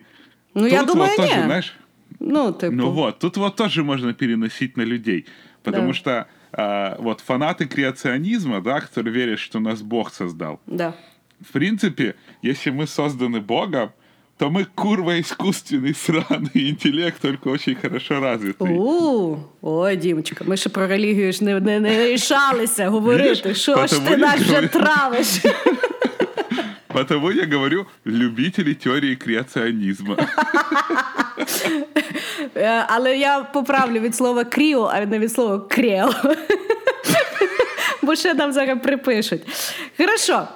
[0.53, 1.43] Ну, я тут думаю, вот тоже, не.
[1.45, 1.73] знаешь,
[2.19, 5.25] Ну, типу, Ну вот, тут вот тоже можно переносить на людей.
[5.63, 5.93] Потому Да.
[5.93, 10.59] что а, вот фанаты креационизма, да, которые верят, что нас Бог создал.
[10.67, 10.93] да.
[11.41, 13.89] В принципе, если мы созданы Богом,
[14.37, 18.67] то мы курва искусственный сраный интеллект, только очень хорошо развитый.
[18.77, 23.29] У, ой, Дімочка, ми ще про релігію ж не, не, не рішалися говорити.
[23.29, 24.67] Видиш, Що ж потому ти я нас вже говорю.
[24.67, 25.27] травиш?
[26.94, 30.16] Потому я говорю любители теории креационизма.
[32.56, 36.10] Е, Але я поправлю від слова кріо, а не від слова кріо.
[38.02, 39.42] Бо ще нам зараз припишуть.
[39.96, 40.48] Хорошо.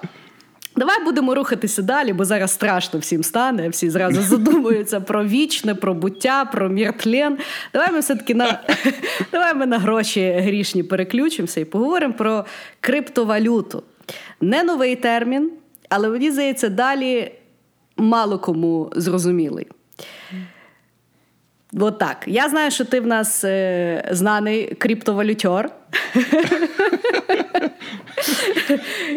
[0.76, 3.68] Давай будемо рухатися далі, бо зараз страшно всім стане.
[3.68, 7.38] Всі зразу задумуються про вічне, про буття, про міртлен.
[7.72, 8.60] Давай ми все-таки на
[9.32, 12.44] давай ми на гроші грішні переключимося і поговоримо про
[12.80, 13.82] криптовалюту.
[14.40, 15.50] Не новий термін,
[15.88, 17.32] але мені здається, далі
[17.96, 19.66] мало кому зрозумілий.
[21.80, 22.24] От так.
[22.26, 25.70] Я знаю, що ти в нас е, знаний криптовалютер.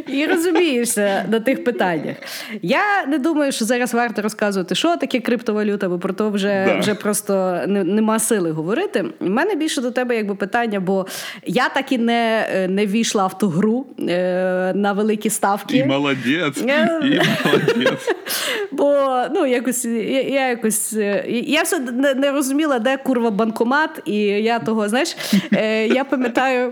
[0.07, 2.15] І розумієшся на тих питаннях.
[2.61, 6.79] Я не думаю, що зараз варто розказувати, що таке криптовалюта, бо про то вже Да.
[6.79, 9.05] вже просто не, нема сили говорити.
[9.19, 11.05] У мене більше до тебе якби питання, бо
[11.45, 15.77] я так і не, не війшла в ту гру е, на великі ставки.
[15.77, 18.09] И молодец, Я- и молодец.
[18.71, 24.01] Бо ну якось я, я якось е, я все не, не розуміла, де курва банкомат,
[24.05, 25.15] і я того, знаєш,
[25.53, 26.70] е, я пам'ятаю.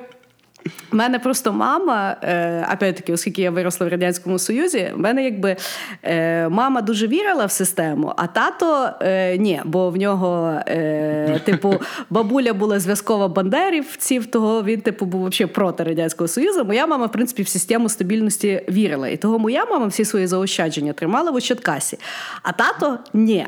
[0.91, 5.56] У мене просто мама, е, опять-таки, оскільки я виросла в Радянському Союзі, в мене якби
[6.04, 10.60] е, мама дуже вірила в систему, а тато е, ні, бо в нього,
[11.43, 11.76] типу,
[12.10, 16.65] бабуля була зв'язкова бандерівців, того він, типу, був взагалі проти Радянського Союзу.
[16.65, 19.08] Моя мама, в принципі, в систему стабільності вірила.
[19.08, 21.98] І того моя мама всі свої заощадження тримала в Ощадкасі,
[22.43, 23.48] а тато ні.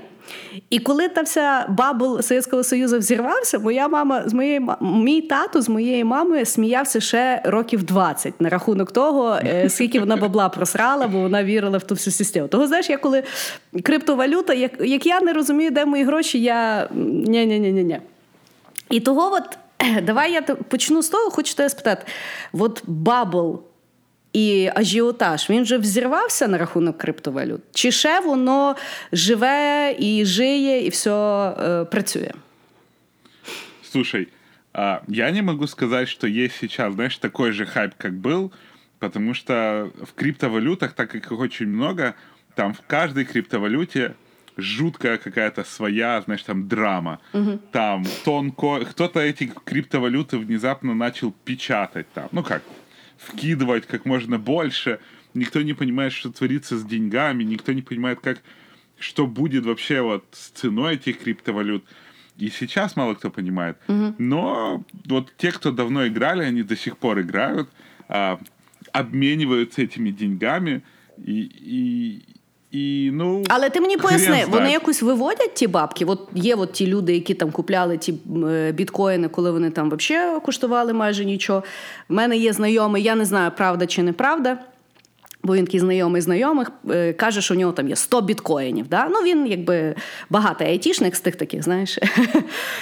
[0.70, 5.70] І коли та вся bubble Совєтського Союзу взірвався, моя мама з моєї мій тато з
[5.70, 11.20] моєю мамою сміявся ще років 20 на рахунок того, е, скільки вона бабла просрала, бо
[11.20, 12.48] вона вірила в ту всю систему.
[12.48, 13.24] Того знаєш, я коли
[13.84, 18.00] криптовалюта, як, як я не розумію, де мої гроші, я ні ні ні ні ні
[18.90, 19.58] І того, от
[20.04, 22.06] давай я почну з того, хочу тебе спитати:
[22.54, 23.62] от bubble
[24.33, 27.61] і ажіотаж він вже взірвався на рахунок криптовалют?
[27.73, 28.77] Чи ще воно
[29.13, 31.11] живе і жиє, і все
[31.49, 32.31] е, працює?
[33.83, 34.29] Слушай,
[34.73, 38.53] а, я не могу сказать, что есть сейчас, знаешь, такой же хайп, как был,
[38.99, 42.15] потому что в криптовалютах, так как их очень много,
[42.55, 44.15] там в каждой криптовалюте
[44.57, 47.19] жуткая какая-то своя, знаешь, там драма.
[47.73, 48.85] Там тонко...
[48.91, 52.29] Кто-то эти криптовалюты внезапно начал печатать там.
[52.33, 52.63] Ну как,
[53.26, 55.00] вкидывать как можно больше.
[55.34, 58.42] Никто не понимает, что творится с деньгами, никто не понимает, как
[59.00, 61.84] что будет вообще вот с ценой этих криптовалют.
[62.38, 63.78] И сейчас мало кто понимает.
[64.18, 67.70] Но вот те, кто давно играли, они до сих пор играют,
[68.08, 68.40] а,
[68.92, 70.84] обмениваются этими деньгами.
[71.18, 72.24] И, и,
[72.74, 73.44] и ну...
[73.50, 76.06] Але ти мені поясни, вони вони якось виводять ті бабки?
[76.06, 78.14] От є от ті люди, які там купляли ті
[78.48, 81.64] е, біткоїни, коли вони там взагалі коштували майже нічого.
[82.10, 84.58] У мене є знайомий, я не знаю, правда чи неправда.
[85.47, 88.89] Бо він такий знайомий знайомих е, каже, що у нього там є 100 біткоїнів.
[88.89, 89.09] Да?
[89.11, 89.95] Ну він якби
[90.31, 91.99] багатий айтішник з тих таких, знаєш.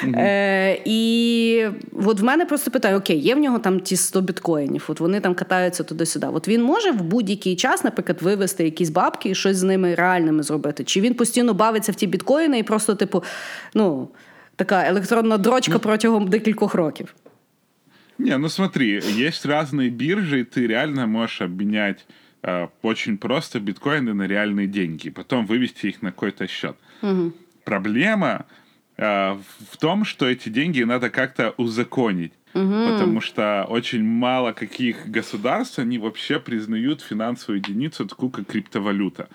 [0.05, 4.85] Е, і от в мене просто питаю: окей, є в нього там ті 100 біткоїнів,
[4.89, 6.27] от вони там катаються туди-сюди.
[6.33, 10.43] От він може в будь-який час, наприклад, вивести якісь бабки і щось з ними реальними
[10.43, 10.85] зробити.
[10.85, 13.25] Чи він постійно бавиться в ті біткоїни і просто, типу,
[13.75, 14.09] ну,
[14.57, 17.15] така електронна дрочка протягом декількох років.
[18.19, 22.18] Не, ну смотри, есть разные биржи, и ты реально можешь обменять э,
[22.82, 26.78] Очень просто биткоины на реальные деньги, потом вывести их на какой-то счет.
[27.66, 28.46] Проблема
[28.98, 29.38] э,
[29.72, 32.34] в том, что эти деньги надо как-то узаконить.
[32.54, 39.30] Потому что очень мало каких государств, они вообще признают финансовую единицу такую, как криптовалюта.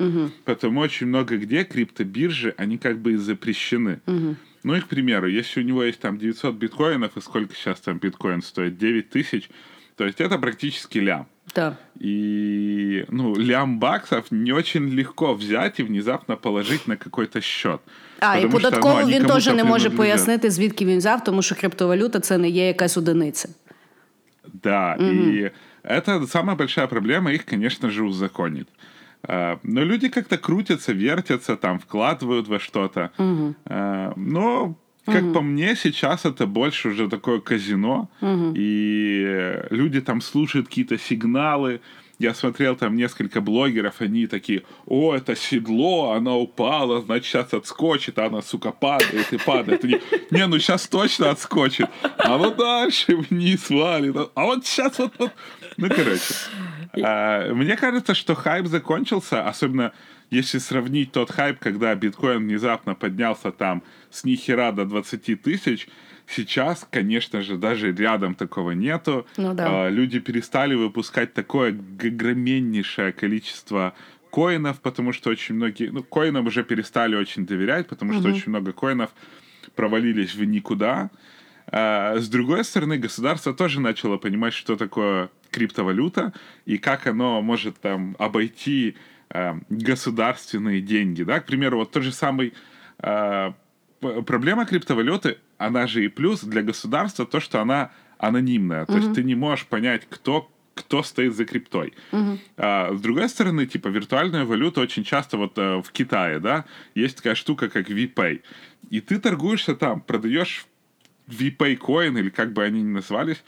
[0.45, 4.01] Потому очень много где криптобиржи, они как бы и запрещены.
[4.65, 7.99] Ну и, к примеру, если у него есть там 900 биткоинов, и сколько сейчас там
[7.99, 8.79] биткоин стоит?
[8.79, 9.51] 9 тысяч.
[9.97, 11.29] То есть это практически лям.
[11.54, 11.74] Так.
[12.02, 17.80] И, ну, лям баксов не очень легко взять и внезапно положить на какой-то счет.
[18.20, 19.98] А, і Потому что, ну, податково они він кому-то теж не може принадлежат.
[19.98, 23.50] пояснити, звідки він взяв, тому що криптовалюта це не є якась одиниця.
[24.64, 25.52] Да, и
[25.84, 28.68] это самая большая проблема, их, конечно же, узаконить.
[29.28, 33.10] А, Но люди как-то крутятся, вертятся, там, вкладывают во что-то.
[33.66, 38.09] А, Но, как по мне, сейчас это больше уже такое казино,
[38.55, 41.81] и люди там слушают какие-то сигналы.
[42.21, 48.19] Я смотрел там несколько блогеров, они такие, о, это седло, она упала, значит, сейчас отскочит,
[48.21, 49.85] а она, сука, падает и падает.
[49.85, 51.89] Они, не, ну сейчас точно отскочит.
[52.19, 54.17] А вот дальше вниз валит.
[54.35, 55.33] А вот сейчас вот, вот.
[55.77, 56.35] Ну, короче.
[57.03, 59.93] А, мне кажется, что хайп закончился, особенно
[60.35, 65.89] если сравнить тот хайп, когда биткоин внезапно поднялся там с нихера до 20 тысяч,
[66.27, 69.27] сейчас, конечно же, даже рядом такого нету.
[69.37, 69.87] Ну да.
[69.87, 73.95] А, люди перестали выпускать такое г- огроменнейшее количество
[74.31, 78.73] коинов, потому что очень многие, ну, коинам уже перестали очень доверять, потому что очень много
[78.73, 79.11] коинов
[79.77, 81.11] провалились в никуда.
[81.67, 86.33] А, с другой стороны, государство тоже начало понимать, что такое криптовалюта
[86.67, 88.97] и как оно может там обойти
[89.31, 92.55] э, государственные деньги, да, к примеру, вот тот же самый
[92.99, 93.53] э,
[94.01, 99.23] проблема криптовалюты, она же и плюс для государства то, что она анонимная, то есть ты
[99.23, 101.95] не можешь понять, кто кто стоит за криптой.
[102.11, 102.39] Uh-huh.
[102.57, 106.65] А, с другой стороны, типа, виртуальная валюта очень часто вот э, в Китае, да,
[106.97, 108.43] есть такая штука, как VPay.
[108.91, 110.67] И ты торгуешься там, продаешь
[111.29, 113.43] VPay коин, или как бы они ни назывались,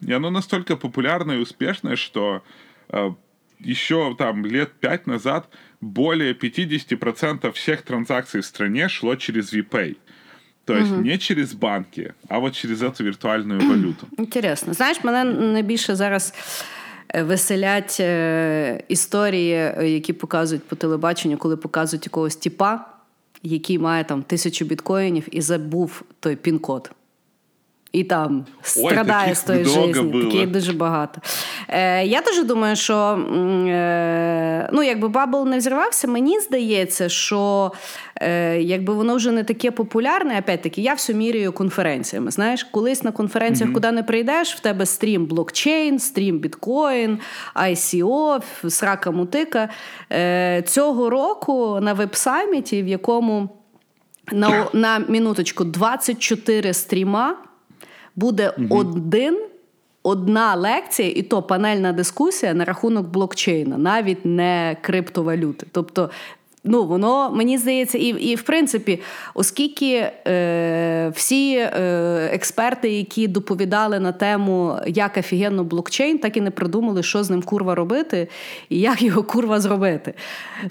[0.00, 2.42] и оно настолько популярное и успешное, что
[2.88, 3.10] э,
[3.64, 5.48] еще там лет пять назад
[5.80, 9.96] более 50% всех транзакций в стране шло через VPay.
[10.64, 11.00] То есть угу.
[11.00, 14.06] не через банки, а от через эту віртуальну валюту.
[14.18, 14.74] Інтересно.
[14.74, 16.34] Знаєш, мене найбільше зараз
[17.14, 18.00] веселять
[18.88, 22.84] історії, які показують по телебаченню, коли показують якогось тіпа,
[23.42, 26.90] який має там тисячу біткоїнів і забув той пін-код.
[27.92, 30.04] І там страдає з тої житті.
[30.24, 31.20] Таких дуже багато.
[31.68, 32.94] Е, Я теж думаю, що
[33.68, 37.72] е, ну, якби Бабл не взірвався, мені здається, що
[38.16, 42.30] е, якби воно вже не таке популярне, опять-таки, я все міряю конференціями.
[42.30, 43.74] Знаєш, колись на конференціях, mm-hmm.
[43.74, 47.18] куди не прийдеш, в тебе стрім блокчейн, стрім біткоін,
[47.56, 49.68] ICO, срака мутика.
[50.12, 53.48] Е, Цього року на веб-саміті, в якому
[54.32, 57.36] на, на минуточку 24 стріма
[58.20, 58.78] буде угу.
[58.78, 59.38] один.
[60.02, 65.66] Одна лекція, і то панельна дискусія на рахунок блокчейна, навіть не криптовалюти.
[65.72, 66.10] Тобто,
[66.64, 69.00] ну воно мені здається, і і в принципі,
[69.34, 71.70] оскільки е, всі е,
[72.32, 77.42] експерти, які доповідали на тему, як офігенно блокчейн, так і не придумали, що з ним
[77.42, 78.28] курва робити,
[78.68, 80.14] і як його курва зробити.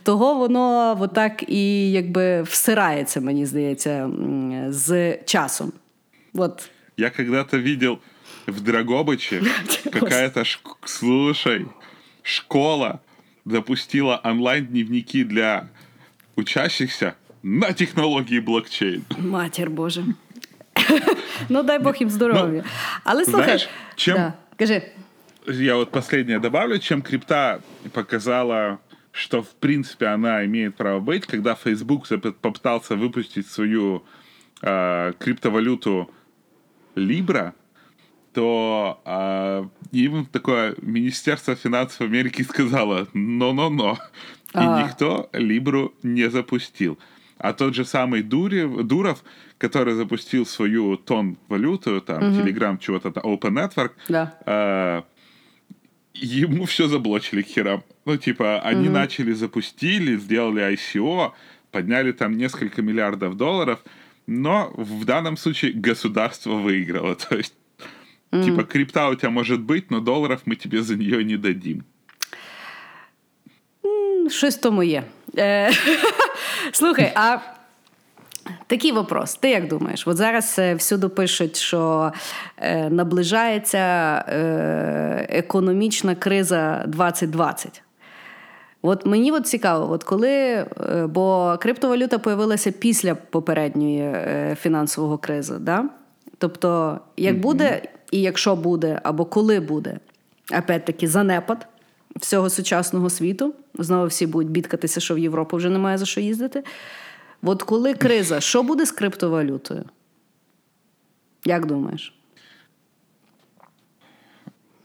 [0.03, 4.09] Того воно отак і якби всирається, мені здається,
[4.69, 5.71] з часом.
[6.33, 6.69] От.
[6.99, 8.01] Я когда-то видел
[8.45, 9.41] в Драгобыче
[9.91, 10.43] какая-то,
[10.83, 11.65] слушай,
[12.23, 13.01] школа
[13.45, 15.69] запустила онлайн-дневники для
[16.35, 19.05] учащихся на технологии блокчейн.
[19.17, 20.03] Матер Боже.
[21.47, 22.63] Ну, дай Бог им здоровья.
[22.63, 22.69] Ну,
[23.05, 23.59] Але слухай.
[24.07, 24.35] Да.
[24.55, 24.83] Скажи.
[25.47, 27.61] Я вот последнее добавлю, чем крипта
[27.93, 28.79] показала,
[29.13, 32.09] что в принципе она имеет право быть, когда Facebook
[32.41, 34.03] попытался выпустить свою
[34.61, 36.11] э, криптовалюту
[36.95, 37.53] Libra,
[38.33, 43.97] то а, им такое Министерство финансов Америки сказало «но-но-но».
[44.53, 44.83] И а.
[44.83, 46.97] никто Либру не запустил.
[47.37, 49.23] А тот же самый Дурев, Дуров,
[49.57, 52.41] который запустил свою тон валюту, там, угу.
[52.41, 54.37] Telegram, чего-то, Open Network, да.
[54.45, 55.05] а,
[56.13, 57.83] ему все заблочили к херам.
[58.05, 58.93] Ну, типа, они угу.
[58.93, 61.31] начали, запустили, сделали ICO,
[61.71, 63.79] подняли там несколько миллиардов долларов–
[64.28, 67.14] но в данном случае государство выиграло.
[67.14, 67.54] То есть,
[68.32, 68.44] mm.
[68.44, 71.84] типа, крипта у тебя может быть, но долларов мы тебе за нее не дадим.
[74.30, 75.04] Щось тому є.
[75.38, 75.72] Е,
[76.72, 77.38] слухай, а
[78.66, 79.34] такий вопрос.
[79.34, 80.06] Ти як думаєш?
[80.06, 82.12] От зараз е, всюди пишуть, що
[82.56, 84.24] е, наближається
[85.28, 87.82] економічна криза 2020.
[88.81, 90.65] От мені от цікаво, от коли, е,
[91.09, 95.57] бо криптовалюта появилася після попередньої е, фінансового кризи.
[95.59, 95.89] Да?
[96.37, 97.39] Тобто, як mm-hmm.
[97.39, 99.99] буде, і якщо буде, або коли буде,
[100.51, 101.67] опять-таки, занепад
[102.15, 106.63] всього сучасного світу, знову всі будуть бідкатися, що в Європу вже немає за що їздити.
[107.43, 109.83] От коли криза, що буде з криптовалютою?
[111.45, 112.13] Як думаєш?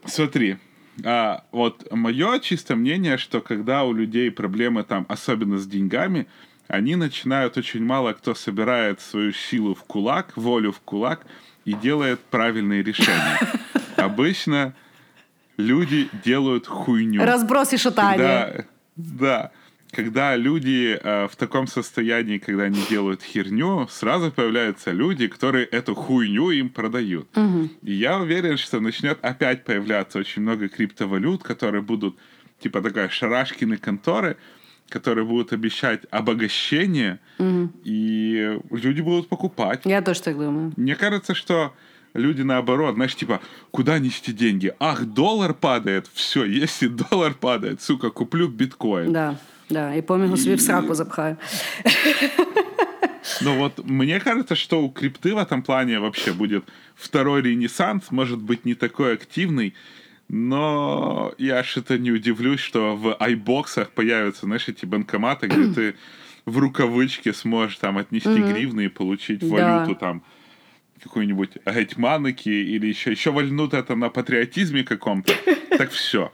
[0.06, 0.56] Смотри,
[1.02, 6.26] а, вот мое чистое мнение, что когда у людей проблемы там, особенно с деньгами,
[6.68, 11.26] они начинают очень мало кто собирает свою силу в кулак, волю в кулак
[11.64, 13.38] и делает правильные решения.
[13.96, 14.74] Обычно
[15.56, 17.24] люди делают хуйню.
[17.24, 18.18] Разброс и шатание.
[18.18, 18.64] Да,
[18.96, 19.52] да
[19.94, 25.94] когда люди э, в таком состоянии, когда они делают херню, сразу появляются люди, которые эту
[25.94, 27.26] хуйню им продают.
[27.36, 27.70] Угу.
[27.82, 32.16] И я уверен, что начнет опять появляться очень много криптовалют, которые будут
[32.60, 34.36] типа такая шарашкины конторы,
[34.88, 37.70] которые будут обещать обогащение, угу.
[37.84, 39.82] и люди будут покупать.
[39.84, 40.72] Я тоже так думаю.
[40.76, 41.72] Мне кажется, что
[42.14, 43.40] люди наоборот, знаешь, типа,
[43.70, 44.72] куда нести деньги?
[44.78, 49.12] Ах, доллар падает, все, если доллар падает, сука, куплю биткоин.
[49.12, 49.38] Да.
[49.70, 51.38] Да, и помню, себе в сраку запхаю.
[53.40, 58.40] Ну вот, мне кажется, что у крипты в этом плане вообще будет второй ренессанс, может
[58.40, 59.74] быть, не такой активный,
[60.28, 65.94] но я что-то не удивлюсь, что в айбоксах появятся, знаешь, эти банкоматы, где ты
[66.44, 68.52] в рукавычке сможешь там отнести mm-hmm.
[68.52, 70.22] гривны и получить валюту там
[71.02, 75.34] какой-нибудь гетьманыки или еще, еще вальнут это на патриотизме каком-то,
[75.76, 76.30] так все.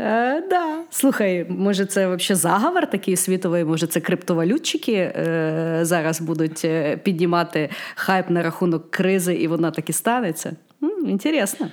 [0.00, 0.82] Е, да.
[0.90, 7.70] Слухай, може, це взагалі заговор такий світовий, може, це криптовалютчики е, зараз будуть е, піднімати
[7.94, 10.56] хайп на рахунок кризи, і вона так і станеться.
[10.82, 11.68] М, Інтересно.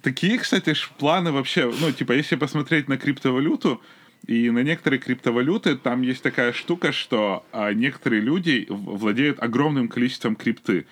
[0.00, 3.80] Такие, кстати, ж планы вообще, ну, типа, если посмотреть на криптовалюту,
[4.28, 9.88] и на некоторые криптовалюты там есть такая штука, что а, некоторые люди в- владеют огромным
[9.88, 10.84] количеством крипты.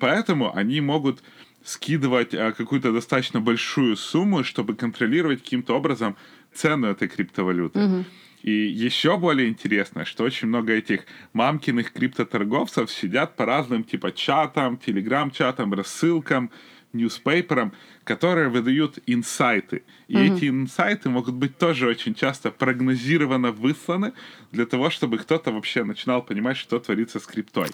[0.00, 1.22] Поэтому они могут
[1.63, 6.15] скидывать а, какую-то достаточно большую сумму, чтобы контролировать каким-то образом
[6.53, 8.05] цену этой криптовалюты.
[8.41, 11.01] И еще более интересно, что очень много этих
[11.33, 16.49] мамкиных криптоторговцев сидят по разным типа чатам, телеграм-чатам, рассылкам,
[16.94, 17.72] ньюспейперам,
[18.04, 19.82] которые выдают инсайты.
[20.08, 24.12] И эти инсайты могут быть тоже очень часто прогнозированно высланы
[24.52, 27.68] для того, чтобы кто-то вообще начинал понимать, что творится с криптой.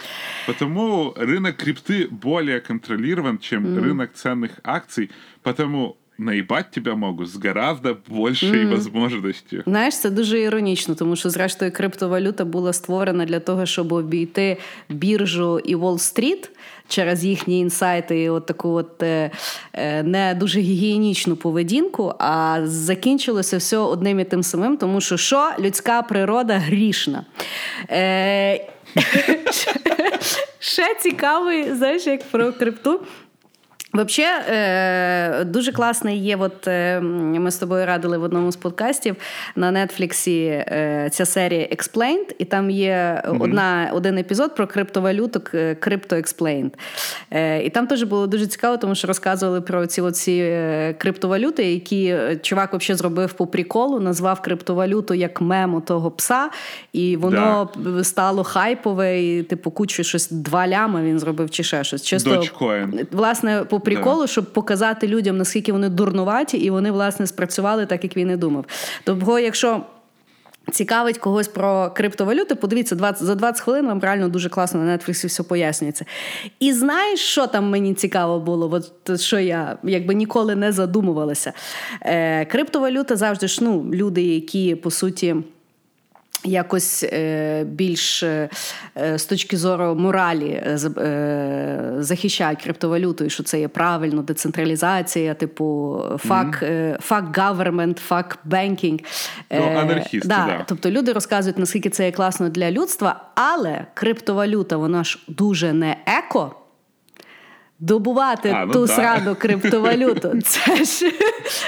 [0.47, 5.11] Потому рынок крипты более контролирован, чем рынок ценных акций,
[5.43, 9.62] потому наебать тебя могут с гораздо большей возможностью.
[9.66, 14.57] Знаєш, це дуже іронічно, тому що, зрештою, криптовалюта була створена для того, щоб обійти
[14.89, 16.51] біржу і Уолл-стріт
[16.88, 19.32] Через їхні інсайти і от таку от е,
[19.74, 22.14] е, не дуже гігієнічну поведінку.
[22.20, 27.26] А закінчилося все одним і тим самим, тому що що людська природа грішна.
[27.90, 28.68] Е,
[30.60, 33.02] ще цікавий, знаєш, як про крипту.
[33.96, 36.38] Взагалі, е, дуже класний є.
[36.38, 39.16] От е, ми з тобою радили в одному з подкастів
[39.56, 46.14] на Нетфліксі е, ця серія Explained, і там є одна, один епізод про криптовалюту Crypto
[46.14, 46.72] Explained.
[47.32, 50.58] Е, і там теж було дуже цікаво, тому що розказували про ці оці
[50.98, 56.50] криптовалюти, які чувак взагалі зробив по приколу, назвав криптовалюту як мему того пса,
[56.93, 57.70] і воно
[58.04, 62.04] стало хайпове, і типу кучу щось два лями він зробив чи ще щось.
[62.04, 62.30] Чисто
[63.12, 68.18] власне по приколу, щоб показати людям, наскільки вони дурнуваті, і вони власне спрацювали так, як
[68.18, 68.66] він і думав.
[69.04, 69.82] Тобто, якщо.
[70.72, 75.28] Цікавить когось про криптовалюти, подивіться, 20, за 20 хвилин вам реально дуже класно на Netflix
[75.28, 76.06] все пояснюється.
[76.60, 78.82] І знаєш, що там мені цікаво було?
[79.08, 81.54] От що я якби ніколи не задумувалася.
[82.02, 85.36] Е, криптовалюта завжди ж ну, люди, які по суті.
[86.46, 88.50] Якось е, більш е,
[89.16, 90.78] з точки зору моралі е,
[92.00, 99.06] захищають криптовалюту, і що це є правильно, децентралізація, типу fuck, е, fuck government, fuck banking.
[99.52, 100.66] Ну, анархісти, да.
[100.68, 105.98] Тобто люди розказують, наскільки це є класно для людства, але криптовалюта, вона ж дуже не
[106.06, 106.56] еко.
[107.80, 108.96] Добувати А, ну ту так.
[108.96, 110.42] срану криптовалюту.
[110.44, 111.12] Це ж,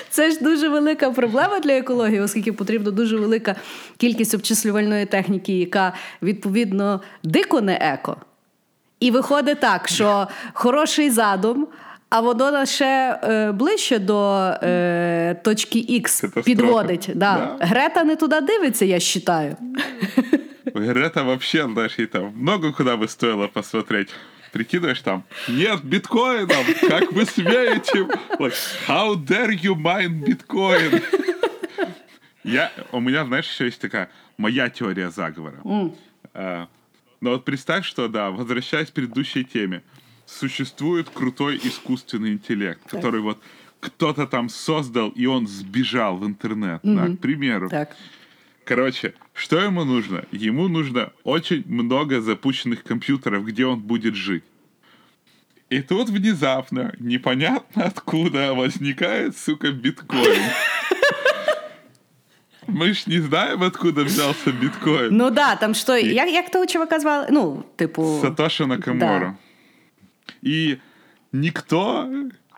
[0.09, 3.55] це ж дуже велика проблема для екології, оскільки потрібна дуже велика
[3.97, 8.17] кількість обчислювальної техніки, яка відповідно дико не еко.
[8.99, 11.67] І виходить так, що хороший задум,
[12.09, 14.33] а воно ще е, ближче до
[14.63, 17.09] е, точки Х підводить.
[17.15, 17.55] Да.
[17.59, 17.65] Да.
[17.65, 19.55] Грета не туди дивиться, я вважаю.
[20.73, 24.09] Грета знаешь, ей там много куда бы стоило посмотреть.
[24.51, 28.07] Прикидываешь там, нет биткоинов, как вы смеете?
[28.39, 28.53] Like,
[28.87, 31.01] how dare you mine биткоин?
[32.43, 35.61] Я, у меня, знаешь, еще есть такая моя теория заговора.
[36.33, 36.67] А,
[37.19, 39.83] но вот представь, что, да, возвращаясь к предыдущей теме,
[40.25, 43.41] существует крутой искусственный интеллект, который вот
[43.79, 47.69] кто-то там создал, и он сбежал в интернет, да, к примеру.
[47.69, 47.95] Так.
[48.67, 50.25] Короче, что ему нужно?
[50.33, 54.43] Ему нужно очень много запущенных компьютеров, где он будет жить.
[55.69, 60.41] И тут внезапно, непонятно откуда, возникает, сука, биткоин.
[62.67, 65.15] Мы ж не знаем, откуда взялся биткоин.
[65.15, 67.27] Ну да, там що, як, як того чувака звали?
[67.31, 68.19] Ну, типу.
[68.21, 69.37] Сатоши Накамора.
[70.43, 70.77] И
[71.31, 72.09] никто,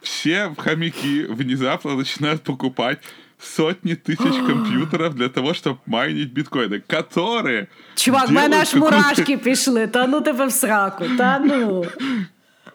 [0.01, 2.97] все хомяки внезапно начинают покупать
[3.38, 7.66] сотни тысяч компьютеров для того, чтобы майнить биткоины, которые...
[7.94, 9.86] Чувак, в мене делают аж какую-то- мурашки пішли.
[9.86, 11.04] Та ну тебе в сраку.
[11.18, 11.84] Та ну.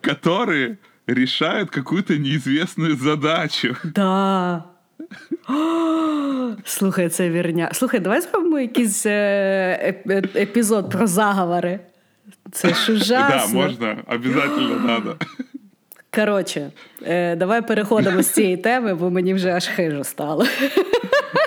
[0.01, 3.75] Которые решают какую-то неизвестную задачу.
[3.83, 4.63] Да.
[5.47, 7.69] О, Слухай, це вірня.
[7.73, 11.79] Слухай, давай зробимо якийсь е, еп- е- епізод про заговори.
[12.51, 13.59] Це ж Да, ужасно.
[13.61, 15.15] можно, обязательно надо.
[16.14, 16.70] Коротше,
[17.06, 20.46] е, давай переходимо з цієї теми, бо мені вже аж хижо стало.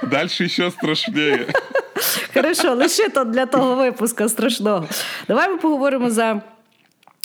[0.03, 1.45] Дальше ще страшніше.
[2.33, 4.87] Хорошо, лише то для того випуска страшного.
[5.27, 6.41] Давай ми поговоримо за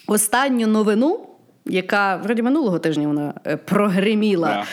[0.06, 1.26] останню новину,
[1.66, 4.64] яка вроді минулого тижня вона е, прогреміла.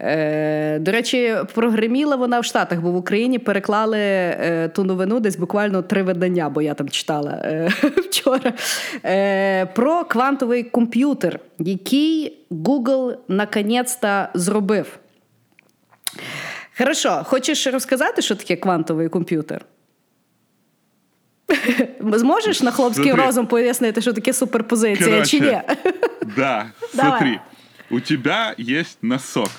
[0.00, 5.36] Е, до речі, прогреміла вона в Штатах, бо в Україні переклали е, ту новину десь
[5.36, 8.52] буквально три видання, бо я там читала е, вчора.
[9.04, 14.98] Е, про квантовий комп'ютер, який Google наконець-то зробив.
[16.78, 19.64] Хорошо, хочеш розказати, що таке квантовий комп'ютер?
[22.00, 23.24] Зможеш на хлопський Смотри.
[23.26, 25.46] розум пояснити, що таке суперпозиція чи ні?
[25.46, 25.76] Короче.
[26.36, 27.18] Да, Давай.
[27.18, 27.40] смотри.
[27.90, 29.50] У тебя есть носок.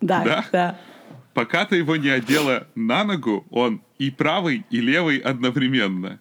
[0.00, 0.44] Да, Да?
[0.52, 0.74] да.
[1.34, 6.18] Пока ты его не одела на ногу, он и правый, и левый одновременно.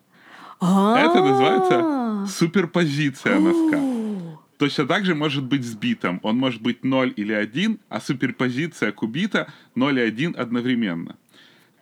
[0.61, 3.79] Это называется суперпозиция носка.
[4.57, 6.19] Точно так же может быть с битом.
[6.23, 11.15] Он может быть 0 или 1, а суперпозиция кубита 0 и 1 одновременно.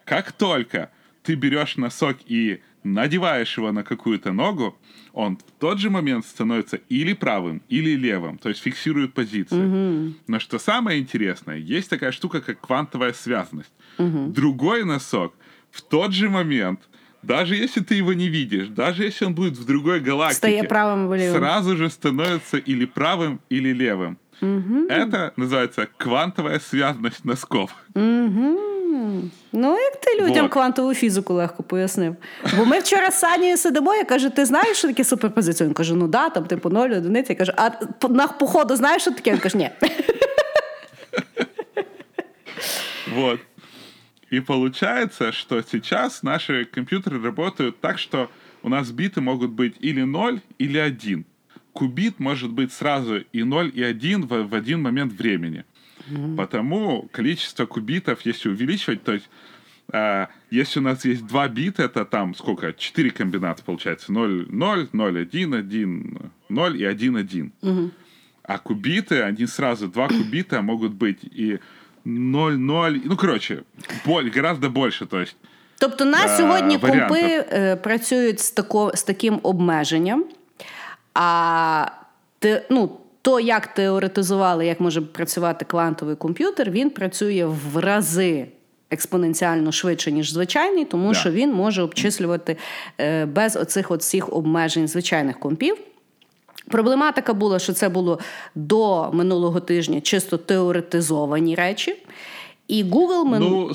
[0.06, 0.90] Как только
[1.24, 4.78] ты берешь носок и надеваешь его на какую-то ногу,
[5.14, 10.14] он в тот же момент становится или правым, или левым, то есть фиксирует позицию.
[10.28, 13.74] Но что самое интересное, есть такая штука, как квантовая связность.
[13.98, 15.34] Другой носок
[15.72, 16.80] в тот же момент,
[17.24, 21.14] даже если ты его не видишь, даже если он будет в другой галактике, Стає правым
[21.14, 21.40] или левым.
[21.40, 24.18] сразу же становится или правым, или левым.
[24.90, 27.72] Это называется квантовая связность носков.
[29.53, 30.53] Ну, як ти людям Вот.
[30.53, 32.17] квантову фізику легко пояснив.
[32.57, 35.67] Бо ми вчора з Санєю сидимо, я кажу, ти знаєш, що таке суперпозиція?
[35.67, 37.33] Він каже, ну да, там типу 0, одиниці.
[37.33, 39.31] Я кажу, а по- на походу знаєш, що таке?
[39.33, 39.71] Він каже, ні.
[43.15, 43.41] Вот.
[44.33, 48.29] И получается, что сейчас наши компьютеры работают так, что
[48.63, 51.25] у нас биты могут быть или 0, или 1.
[51.73, 55.65] Кубит может быть сразу и 0, и 1 в, в один момент времени.
[56.37, 59.29] Потому количество кубитов, если увеличивать, то есть
[59.93, 62.73] а, если у нас есть два бита, это там сколько?
[62.73, 64.13] Четыре комбинации получается.
[64.13, 67.53] 0, 0, 0, 1, 1, 0 и 1, 1.
[68.43, 71.59] А кубиты, они сразу, два кубита могут быть и
[72.05, 73.65] 0, 0, ну, короче,
[74.05, 75.37] боль, гораздо больше, то есть
[75.79, 77.09] Тобто на Е, сьогодні варіантів.
[77.09, 80.25] компи е, працюють з, тако, з таким обмеженням,
[81.15, 81.87] а
[82.39, 88.48] те, ну, то, як теоретизували, як може працювати квантовий комп'ютер, він працює в рази
[88.92, 91.14] експоненціально швидше, ніж звичайний, тому Да.
[91.20, 92.58] що він може обчислювати
[93.02, 95.78] е, без оцих от всіх обмежень звичайних компів.
[96.68, 98.20] Проблематика була, що це було
[98.56, 101.96] до минулого тижня чисто теоретизовані речі.
[102.68, 103.50] І Google мину...
[103.50, 103.72] ну,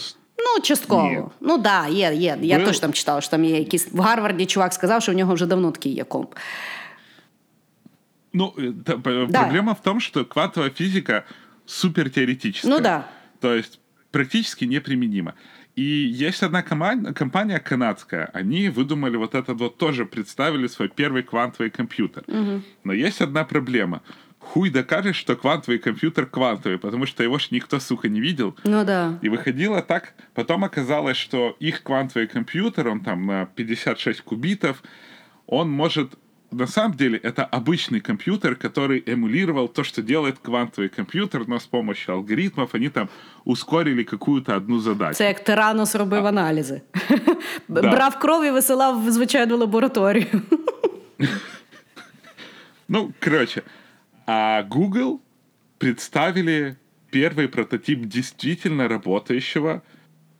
[0.57, 1.03] Ну, частково.
[1.03, 1.19] Ні.
[1.41, 2.39] Ну так, да, є, є.
[2.43, 5.15] Я Был- теж там читала, що там є якийсь в Гарварді чувак сказав, що в
[5.15, 6.35] нього вже давно такий є комп.
[8.33, 8.97] Ну, э, Да.
[8.97, 11.25] проблема в том, что квантовая физика
[11.67, 12.69] супер теоретическая.
[12.69, 13.09] Ну да.
[13.41, 15.35] То есть практически неприменима.
[15.77, 21.23] И есть одна команда, компания канадская, они выдумали вот этот вот тоже, представили свой первый
[21.23, 22.25] квантовый компьютер.
[22.85, 24.03] Но есть одна проблема.
[24.41, 28.57] Хуй докажешь, что квантовый компьютер квантовый, потому что его ж никто, сука, не видел.
[28.65, 29.19] Ну да.
[29.23, 30.15] И выходило так.
[30.35, 34.83] Потом оказалось, что их квантовый компьютер, он там на 56 кубитов,
[35.47, 36.15] он может
[36.52, 41.66] На самом деле это обычный компьютер, который эмулировал то, что делает квантовый компьютер, но с
[41.66, 43.10] помощью алгоритмов они там
[43.46, 45.16] ускорили какую-то одну задачу.
[45.16, 46.82] Це як Тиранос робив аналізи.
[47.68, 50.42] Брав кров і висилав в звичайну лабораторію.
[52.88, 53.64] Ну, короче,
[54.28, 55.20] а Google
[55.78, 56.76] представили
[57.12, 59.82] первый прототип действительно работающего,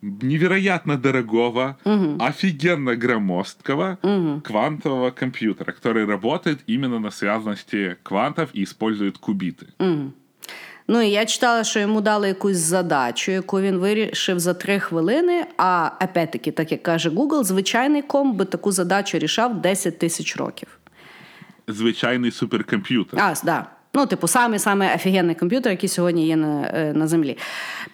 [0.01, 1.77] невероятно дорогого,
[2.19, 3.97] офигенно громоздкого
[4.43, 9.67] квантового компьютера, который работает именно на связности квантов и использует кубиты.
[10.87, 15.45] Ну і я читала, що йому дали якусь задачу, яку він вирішив за три хвилини.
[15.57, 20.67] А опять-таки, так як каже Google, звичайний комп би таку задачу рішав 10 тисяч років.
[21.67, 23.19] Звичайний суперкомп'ютер.
[23.19, 23.67] А, да.
[23.93, 27.37] Ну, типу, самий самий офігенний комп'ютер, який сьогодні є на, е, на землі.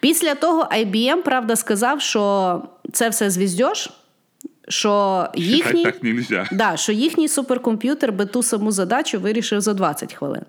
[0.00, 3.90] Після того IBM, правда, сказав, що це все звіздьош,
[4.68, 10.42] що їхній, так да, що їхній суперкомп'ютер би ту саму задачу вирішив за 20 хвилин.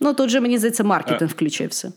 [0.00, 1.92] Ну, тут же, мені здається, маркетинг включився.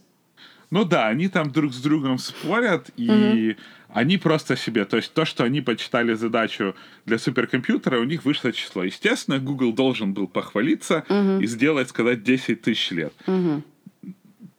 [0.72, 3.56] Ну да, они там друг с другом спорят, и
[3.95, 6.75] они просто себе, то есть то, что они почитали задачу
[7.07, 8.83] для суперкомпьютера, у них вышло число.
[8.83, 11.05] Естественно, Google должен был похвалиться
[11.41, 13.13] и сделать, сказать, 10 тысяч лет.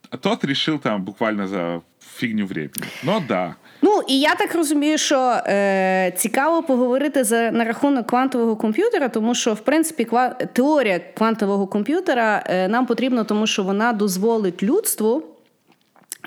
[0.08, 1.82] А тот решил там буквально за
[2.16, 2.86] фигню времени.
[3.02, 8.56] Но да, Ну і я так розумію, що е, цікаво поговорити за на рахунок квантового
[8.56, 13.92] комп'ютера, тому що в принципі ква, теорія квантового комп'ютера е, нам потрібна, тому що вона
[13.92, 15.22] дозволить людству.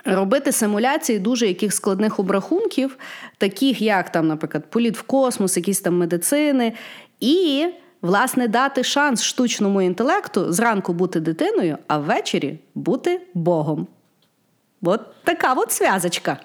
[0.06, 2.98] Робити симуляції дуже яких складних обрахунків,
[3.38, 6.74] таких як там, наприклад, політ в космос, якісь там медицини,
[7.20, 7.68] і,
[8.02, 13.88] власне, дати шанс штучному інтелекту зранку бути дитиною, а ввечері бути Богом.
[14.82, 16.38] От така от зв'язочка.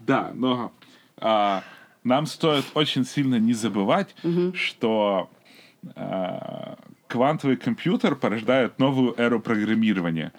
[0.00, 0.70] Да, но
[1.20, 1.62] а,
[2.04, 4.14] нам стоит очень сильно не забывать,
[4.54, 5.28] что
[5.94, 6.76] а,
[7.08, 10.32] квантовый компьютер порождает новую эру программирования.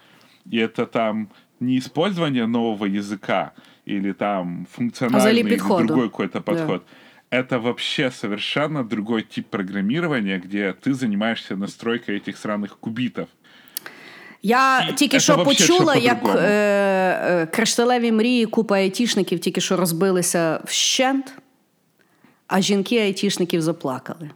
[0.50, 1.28] И это там
[1.60, 3.50] не использование нового языка
[3.88, 5.86] или там функциональный или подходу.
[5.86, 6.52] другой какой-то Да.
[6.52, 6.82] подход.
[7.30, 13.26] Это вообще совершенно другой тип программирования, где ты занимаешься настройкой этих сраных кубитов.
[14.42, 16.46] Я тільки Це що вообще почула, що як по-другому.
[16.48, 21.32] е, е, кришталеві мрії, купа айтішників тільки що розбилися вщент,
[22.46, 24.30] а жінки айтішників заплакали.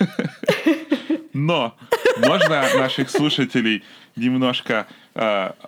[1.33, 1.73] Но
[2.19, 3.83] можно наших слушателей
[4.15, 5.06] немножко э,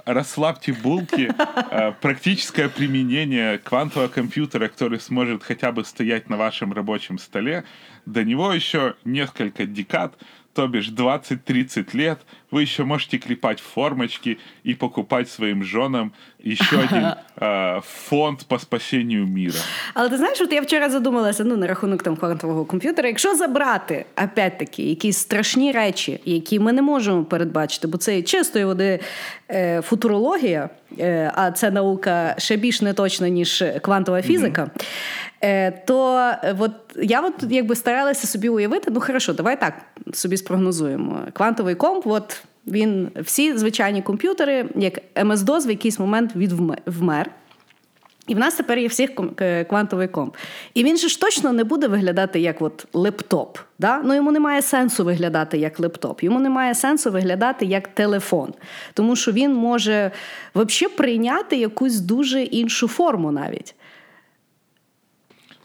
[0.04, 1.32] расслабьте булки.
[1.70, 7.64] Э, практическое применение квантового компьютера, который сможет хотя бы стоять на вашем рабочем столе,
[8.06, 10.14] до него еще несколько декад,
[10.54, 12.20] то бишь 20-30 лет,
[12.50, 19.26] вы еще можете клепать формочки и покупать своим женам еще один э, фонд по спасению
[19.26, 19.58] мира.
[19.94, 23.08] Але ти знаєш, от я вчора задумалася ну, на рахунок там квантового комп'ютера.
[23.08, 29.00] Якщо забрати опять-таки якісь страшні речі, які ми не можемо передбачити, бо це чистої води
[29.50, 34.70] е, футурологія, е, а це наука ще більш неточна, ніж квантова фізика.
[34.76, 34.80] Е,
[35.86, 36.72] то е, от
[37.02, 39.74] я от якби старалася собі уявити, ну хорошо, давай так
[40.12, 41.18] собі спрогнозуємо.
[41.32, 47.30] Квантовий комп, от він всі звичайні комп'ютери, як MS-DOS в якийсь момент відвме- вмер.
[48.26, 49.10] І в нас тепер є всіх
[49.68, 50.36] квантовий комп.
[50.74, 53.58] І він же ж точно не буде виглядати як от лептоп.
[53.78, 54.02] Да?
[54.04, 58.54] Ну, йому немає сенсу виглядати як лептоп, йому немає сенсу виглядати як телефон.
[58.94, 60.10] Тому що він може
[60.54, 63.74] взагалі прийняти якусь дуже іншу форму навіть.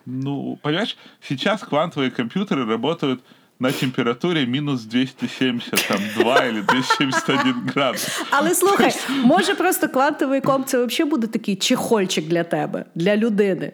[0.07, 3.21] Ну, понимаешь, сейчас квантовые компьютеры работают
[3.59, 8.23] на температуре минус 272 или 271 градус.
[8.31, 13.73] Але слухай, може просто квантовий комп це взагалі буде такий чехольчик для тебе, для людини.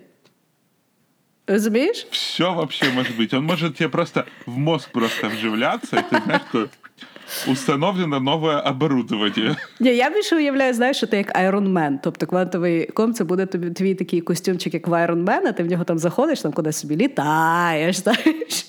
[1.47, 2.07] Розумієш?
[2.11, 3.37] Все вообще может быть.
[3.37, 6.69] Он может тебе просто в мозг просто вживляться, и ты знаешь, что
[7.47, 9.57] установлено новое оборудование.
[9.81, 11.99] Ні, я більше уявляю, знаєш, що ти як Iron Man.
[12.03, 15.63] Тобто квантовий комп це буде тобі твій такий костюмчик, як в Iron Man, а ти
[15.63, 18.67] в нього там заходиш, там кудись собі літаєш, знаєш.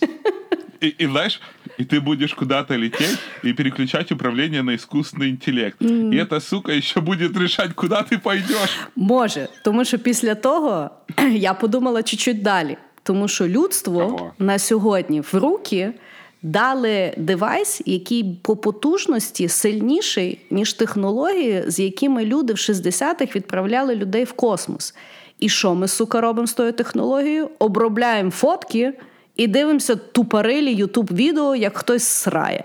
[0.83, 1.41] И, и знаешь,
[1.79, 5.81] и ты будешь куда-то лететь и переключать управление на искусственный интеллект.
[5.81, 8.77] И эта сука еще будет решать, куда ты пойдешь.
[8.95, 10.89] Може, тому що після того
[11.31, 12.77] я подумала чуть-чуть далі.
[13.03, 14.33] Тому що людство Ого.
[14.39, 15.93] на сьогодні в руки
[16.42, 24.24] дали девайс, який по потужності сильніший, ніж технології, з якими люди в 60-х відправляли людей
[24.24, 24.94] в космос.
[25.38, 27.50] І що ми, сука, робимо з тою технологією?
[27.58, 28.92] Обробляємо фотки
[29.36, 32.64] і дивимося тупорилі ютуб відео, як хтось срає.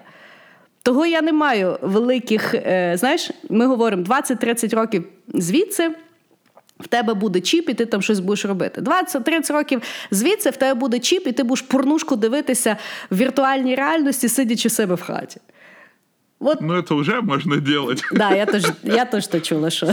[0.83, 2.53] Того я не маю великих.
[2.53, 5.91] Е, знаєш, ми говоримо 20-30 років звідси.
[6.79, 8.81] В тебе буде чіп, і ти там щось будеш робити.
[8.81, 12.77] 20-30 років звідси в тебе буде чіп, і ти будеш порнушку дивитися
[13.09, 15.39] в віртуальній реальності, сидячи в себе в хаті.
[16.39, 18.03] От Ну, это уже можно делать.
[18.11, 19.87] Да, я теж, я теж то чула, що.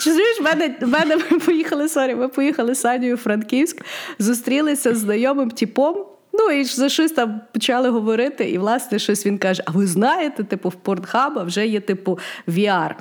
[0.00, 3.84] Чи знаєш, в мене, в мене ми поїхали, sorry, ми поїхали з Санєю у Франківськ,
[4.18, 6.06] зустрілися з знайомим типом.
[6.32, 10.44] Ну і за щось там почали говорити, і власне щось він каже: А ви знаєте,
[10.44, 12.18] типу, в Портхаба вже є типу
[12.48, 12.94] VR.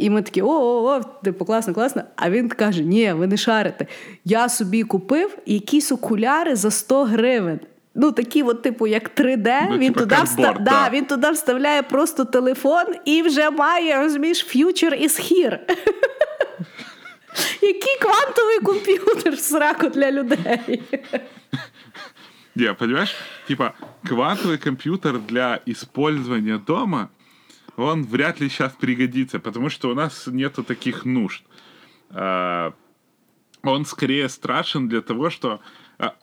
[0.00, 2.02] І ми такі, о-о-о, типу, класно, класно.
[2.16, 3.86] А він каже: Ні, ви не шарите.
[4.24, 7.60] Я собі купив якісь окуляри за 100 гривень.
[7.94, 10.52] Ну, такі, от, типу, як 3D, Ну, він типа туди вста...
[10.52, 10.90] да, да.
[10.92, 15.58] він туди вставляє просто телефон і вже має, розумієш, future is here.
[17.62, 20.82] Який квантовий комп'ютер сраку для людей.
[22.54, 23.14] Не, понимаешь,
[23.48, 23.74] типа
[24.04, 27.08] квантовый компьютер для использования дома,
[27.76, 31.42] он вряд ли сейчас пригодится, потому что у нас нету таких нужд.
[32.10, 32.72] А,
[33.62, 35.60] Он скорее страшен для того, что...
[35.98, 36.14] а,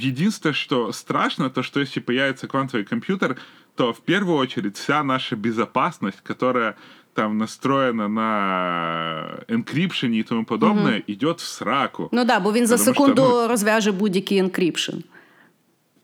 [0.00, 3.36] Единственное, что страшно, то, что если появится квантовый компьютер,
[3.76, 6.74] то в первую очередь вся наша безопасность, которая
[7.14, 12.08] там настроена на энкрипшене и тому подобное, идет в сраку.
[12.12, 14.96] Ну да, бо він за секунду ну, розв'яже будь-який енкрипшн.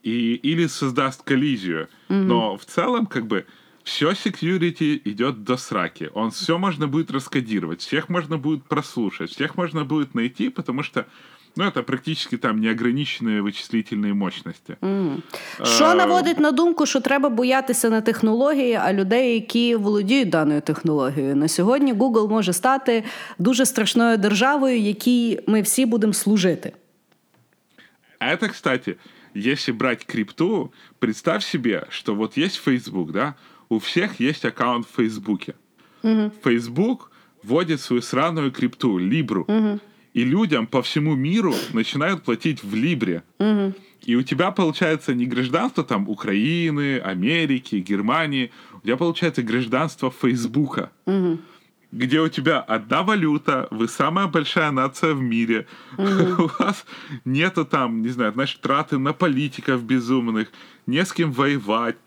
[0.02, 1.88] и, или создаст коллизию.
[2.08, 3.44] Но в целом, как бы,
[3.83, 6.09] все security идет до сраки.
[6.13, 11.05] Он все можно будет раскодировать, всех можно будет прослушать, всех можно будет найти, потому что
[11.55, 14.77] ну, это практически там неограниченные вычислительные мощности.
[15.63, 20.61] Що Е, наводить на думку, що треба боятися не технології, а людей, які володіють даною
[20.61, 21.35] технологією.
[21.35, 23.03] На сьогодні Google може стати
[23.39, 26.71] дуже страшною державою, якій ми всі будемо служити.
[28.19, 28.95] А это, кстати,
[29.35, 33.33] если брать крипту, представь себе, что вот есть Facebook, да,
[33.70, 35.54] у всех есть аккаунт в Фейсбуке.
[36.42, 37.10] Facebook
[37.42, 39.46] вводит свою сраную крипту, Либру,
[40.12, 43.22] и людям по всему миру начинают платить в Либре.
[44.02, 50.90] И у тебя получается не гражданство там Украины, Америки, Германии, у тебя получается гражданство Фейсбука.
[51.92, 55.66] где у тебя одна валюта, вы самая большая нация в мире,
[55.96, 56.42] mm-hmm.
[56.44, 56.86] у вас
[57.24, 60.52] нету там, не знаю, знаешь, траты на политиков безумных,
[60.86, 61.98] не з ким воювати.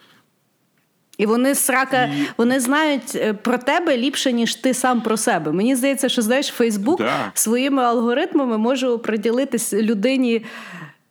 [1.17, 5.51] І вони срака, вони знають е, про тебе ліпше, ніж ти сам про себе.
[5.51, 7.31] Мені здається, що знаєш, Фейсбук да.
[7.33, 10.45] своїми алгоритмами може оприділитись людині.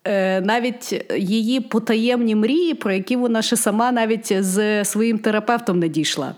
[0.05, 5.89] Е, навіть її потаємні мрії, про які вона ще сама навіть з своїм терапевтом не
[5.89, 6.35] дійшла.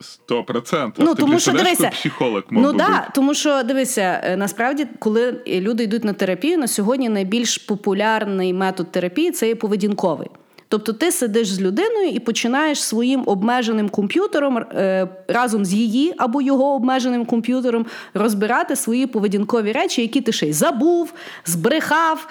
[0.00, 1.04] Сто процентів.
[1.04, 6.04] Ну, тому що дивися, психолог мог ну да, тому що дивися, насправді, коли люди йдуть
[6.04, 10.28] на терапію, на сьогодні найбільш популярний метод терапії це є поведінковий.
[10.72, 16.42] Тобто ти сидиш з людиною і починаєш своїм обмеженим комп'ютером е, разом з її або
[16.42, 21.12] його обмеженим комп'ютером розбирати свої поведінкові речі, які ти ще й забув,
[21.44, 22.28] збрехав,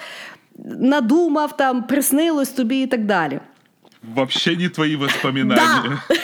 [0.64, 3.40] надумав, там, приснилось тобі і так далі.
[4.14, 6.00] Вообще не твої воспоминання.
[6.08, 6.16] Да.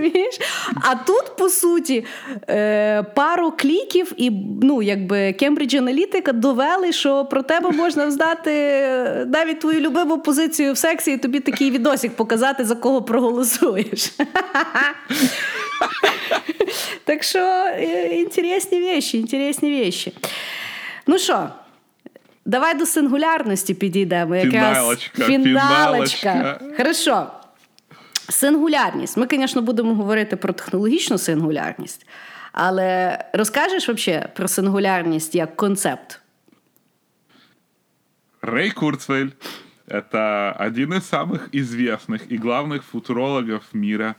[0.00, 0.38] Розумієш?
[0.82, 2.04] А тут, по суті,
[2.48, 4.30] е, пару кліків, і
[4.62, 8.50] ну, якби Cambridge Analytica довели, що про тебе можна здати
[9.26, 14.12] навіть твою любиму позицію в сексі, і тобі такий відосик показати, за кого проголосуєш.
[17.04, 20.12] Так що е, інтересні вещі, інтересні вещі.
[21.06, 21.48] Ну що?
[22.44, 24.36] Давай до сингулярності підійдемо.
[24.36, 25.24] Якраз фіналочка.
[25.24, 26.60] фіналочка.
[26.76, 27.26] Хорошо.
[28.29, 29.17] Сингулярність.
[29.17, 32.07] Ми, звісно, будемо говорити про технологічну сингулярність,
[32.51, 36.21] але розкажеш вообще про сингулярність як концепт?
[38.41, 44.15] Рэй Курцвель — это один из самых известных и главных футурологов мира.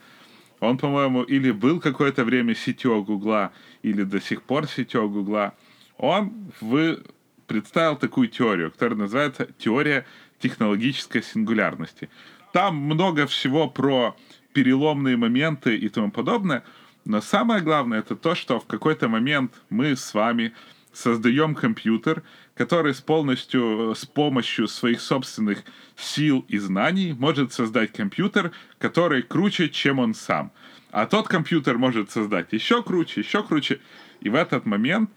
[0.60, 3.50] Он, по-моему, или был какое-то время сетью Гугла,
[3.82, 5.52] или до сих пор сетью Гугла.
[5.98, 6.98] Он в...
[7.46, 10.04] представил такую теорию, которая называется теория
[10.40, 12.08] технологической сингулярности.
[12.51, 14.15] Там много всего про
[14.53, 16.63] переломные моменты и тому подобное.
[17.05, 20.53] Но самое главное это то, что в какой-то момент мы с вами
[20.93, 22.23] создаем компьютер,
[22.53, 25.63] который с полностью с помощью своих собственных
[25.95, 30.51] сил и знаний может создать компьютер, который круче, чем он сам.
[30.91, 33.79] А тот компьютер может создать еще круче, еще круче.
[34.19, 35.09] И в этот момент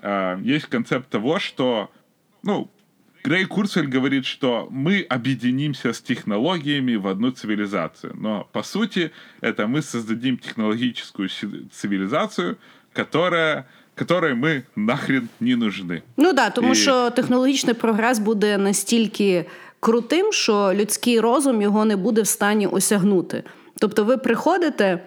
[0.00, 1.92] э, есть концепт того, что
[2.42, 2.70] ну,
[3.23, 8.13] Грей Курцель говорит, что мы объединимся с технологиями в одну цивилизацию.
[8.15, 9.11] Но, по сути,
[9.41, 11.29] это мы создадим технологическую
[11.71, 12.57] цивилизацию,
[12.93, 16.01] которая которой ми нахрен не нужны.
[16.17, 16.75] Ну да, тому І...
[16.75, 19.45] що технологічний прогрес буде настільки
[19.79, 23.43] крутим, що людський розум його не буде в стані осягнути.
[23.79, 24.99] Тобто, ви приходите.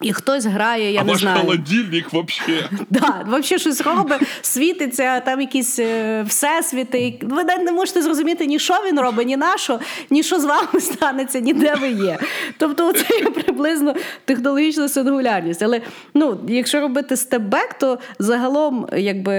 [0.00, 1.40] і хтось грає, я а не ваш знаю.
[1.40, 2.64] холодильник взагалі.
[2.90, 7.18] Да, взагалі щось робить, світиться, там якісь е, всесвіти.
[7.22, 9.80] Ви не можете зрозуміти, ні що він робить, ні на що,
[10.10, 12.18] ні що з вами станеться, ні де ви є.
[12.58, 13.94] Тобто, це є приблизно
[14.24, 15.62] технологічна сингулярність.
[15.62, 15.80] Але
[16.14, 19.34] ну, якщо робити степ-бек, то загалом якби,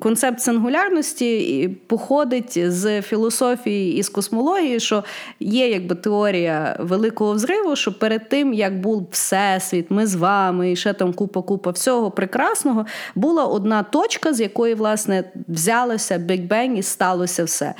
[0.00, 5.04] концепт сингулярності походить з філософії і з космології, що
[5.40, 10.72] є якби теорія великого взриву, що перед тим, як був все всесвіт, ми з вами,
[10.72, 12.86] і ще там купа-купа всього прекрасного.
[13.14, 17.74] Була одна точка, з якої, власне, взялося Bang і сталося все.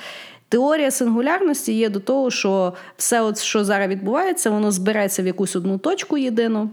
[0.49, 5.57] Теорія сингулярності є до того, що все, от, що зараз відбувається, воно збереться в якусь
[5.57, 6.71] одну точку єдину.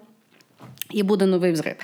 [0.92, 1.76] І буде новий взрив.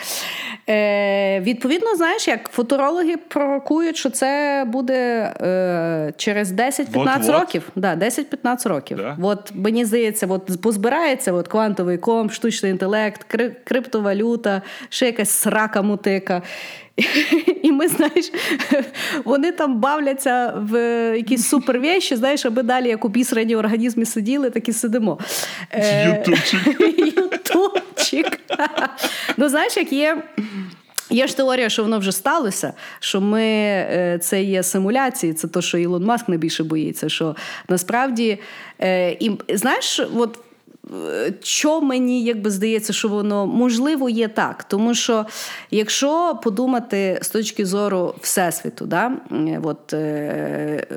[0.69, 4.93] Е, Відповідно, знаєш, як футурологи пророкують, що це буде
[5.41, 7.69] е, через 10-15 років.
[7.75, 8.97] Да, 10-15 років.
[8.97, 9.17] Да?
[9.21, 13.23] От мені здається, от позбирається от квантовий комп, штучний інтелект,
[13.63, 16.41] криптовалюта, ще якась срака мутика.
[17.63, 18.31] І ми, знаєш,
[19.25, 20.77] вони там бавляться в
[21.17, 25.19] якісь супервещі, знаєш, аби далі, як у бісрані організмі сиділи, так і сидимо.
[25.71, 26.79] Е, Ютубчик.
[27.17, 28.39] Ютубчик.
[29.37, 30.23] Ну, знаєш, як є.
[31.09, 35.61] Є ж теорія, що воно вже сталося, що ми е, це є симуляції, це то,
[35.61, 37.09] що Ілон Маск найбільше боїться.
[37.09, 37.35] Що
[37.69, 38.39] насправді,
[38.81, 40.39] е, і знаєш, от
[41.41, 44.63] що мені якби здається, що воно можливо є так.
[44.63, 45.25] Тому що
[45.71, 49.11] якщо подумати з точки зору Всесвіту, да,
[49.63, 50.87] от, е,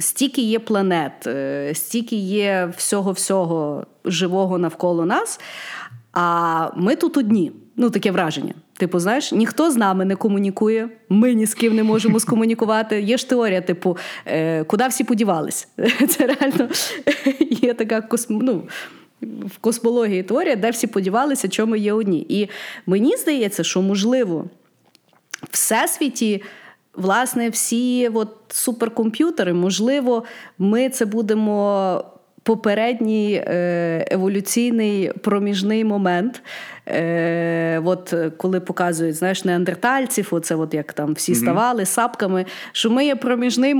[0.00, 5.40] стільки є планет, е, стільки є всього-всього живого навколо нас,
[6.12, 7.52] а ми тут одні.
[7.78, 8.54] Ну, таке враження.
[8.76, 13.02] Типу, знаєш, ніхто з нами не комунікує, ми ні з ким не можемо скомунікувати.
[13.02, 15.68] Є ж теорія, типу, е, куди всі подівались?
[16.08, 16.68] Це реально
[17.50, 18.38] є така косм...
[18.42, 18.62] ну,
[19.22, 22.26] в космології теорія, де всі подівалися, чому є одні.
[22.28, 22.48] І
[22.86, 24.44] мені здається, що можливо
[25.42, 26.42] в всесвіті.
[26.94, 30.24] Власне, всі от суперкомп'ютери, можливо,
[30.58, 32.04] ми це будемо
[32.46, 36.42] попередній е, еволюційний проміжний момент.
[36.88, 43.06] Е, от Коли показують знаєш, неандертальців, оце от як там всі ставали сапками, що ми
[43.06, 43.74] є проміжний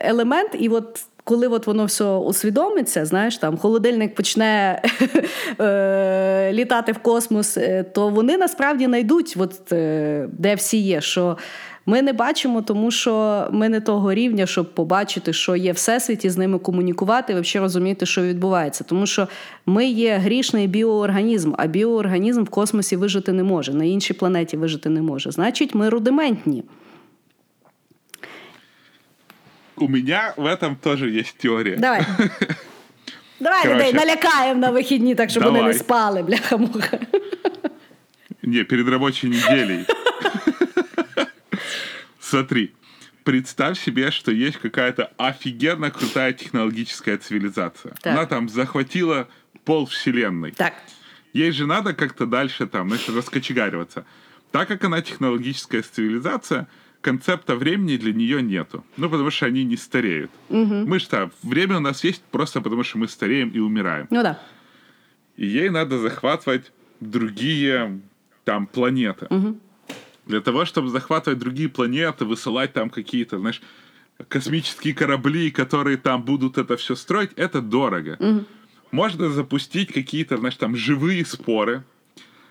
[0.00, 4.82] елемент, і от коли от воно все усвідомиться, знаєш, там холодильник почне
[5.60, 11.00] е, літати в космос, е, то вони насправді знайдуть, от, е, де всі є.
[11.00, 11.36] що
[11.86, 16.30] ми не бачимо, тому що ми не того рівня, щоб побачити, що є всесвіт, і
[16.30, 18.84] з ними комунікувати, і взагалі розуміти, що відбувається.
[18.84, 19.28] Тому що
[19.66, 24.88] ми є грішний біоорганізм, а біоорганізм в космосі вижити не може, на іншій планеті вижити
[24.88, 25.30] не може.
[25.30, 26.64] Значить, ми рудиментні.
[29.79, 31.75] У меня в этом тоже есть теория.
[31.77, 32.05] Давай.
[33.39, 35.61] Давай Короче, людей налякаємо на вихідні, так щоб давай.
[35.61, 36.99] вони не спали, бляха-муха.
[38.43, 39.85] Не, перед рабочей неделей.
[42.19, 42.71] Смотри,
[43.23, 47.93] представь себе, что есть какая-то офигенно крутая технологическая цивилизация.
[48.01, 48.13] Так.
[48.13, 49.27] Она там захватила
[49.63, 50.51] пол вселенной.
[50.51, 50.73] Так.
[51.33, 54.05] Ей же надо как-то дальше там, знаешь, раскочегариваться.
[54.51, 56.67] Так как она технологическая цивилизация,
[57.00, 58.84] концепта времени для нее нету.
[58.96, 60.30] Ну, потому что они не стареют.
[60.48, 60.86] Угу.
[60.86, 64.06] Мы что, время у нас есть просто потому, что мы стареем и умираем.
[64.10, 64.38] Ну да.
[65.36, 68.00] И ей надо захватывать другие
[68.44, 69.26] там планеты.
[69.30, 69.58] Угу.
[70.26, 73.62] Для того, чтобы захватывать другие планеты, высылать там какие-то, знаешь,
[74.28, 78.16] космические корабли, которые там будут это все строить, это дорого.
[78.18, 78.44] Угу.
[78.92, 81.84] Можно запустить какие-то, знаешь, там живые споры,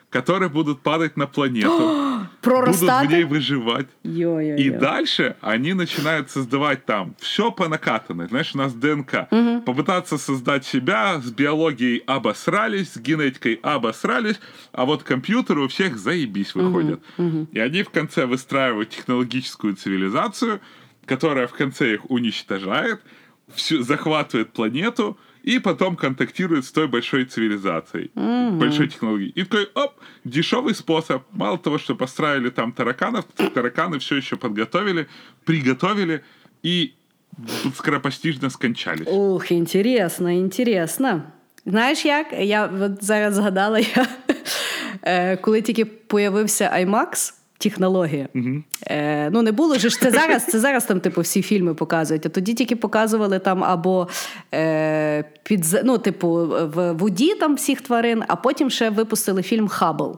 [0.09, 3.87] которые будут падать на планету, будут в ней выживать.
[4.03, 4.57] Йо-йо-йо.
[4.57, 8.27] И дальше они начинают создавать там все по накатанной.
[8.27, 9.27] Знаешь, у нас ДНК.
[9.29, 9.61] Угу.
[9.61, 14.39] Попытаться создать себя с биологией обосрались, с генетикой обосрались,
[14.71, 17.01] а вот компьютеры у всех заебись выходят.
[17.17, 17.27] Угу.
[17.27, 17.47] Угу.
[17.51, 20.59] И они в конце выстраивают технологическую цивилизацию,
[21.05, 23.01] которая в конце их уничтожает,
[23.53, 28.57] всю, захватывает планету, и потом контактирует с той большой цивилизацией, mm-hmm.
[28.57, 29.31] большой технологией.
[29.35, 31.23] И такой, оп, дешевый способ.
[31.31, 35.07] Мало того, что построили там тараканов, тараканы все еще подготовили,
[35.45, 36.23] приготовили
[36.63, 36.93] и
[37.75, 39.07] скоропостижно скончались.
[39.07, 41.23] Ух, интересно, интересно.
[41.65, 42.27] Знаєш як?
[42.39, 48.27] Я от зараз згадала, я, коли тільки появився IMAX, технологія.
[48.35, 48.63] Mm-hmm.
[48.87, 50.45] Е, Ну не було ж це зараз.
[50.45, 52.25] Це зараз там, типу, всі фільми показують.
[52.25, 54.07] А тоді тільки показували там або
[54.53, 56.29] е, під ну, типу,
[56.75, 60.17] в воді там всіх тварин, а потім ще випустили фільм Хабл.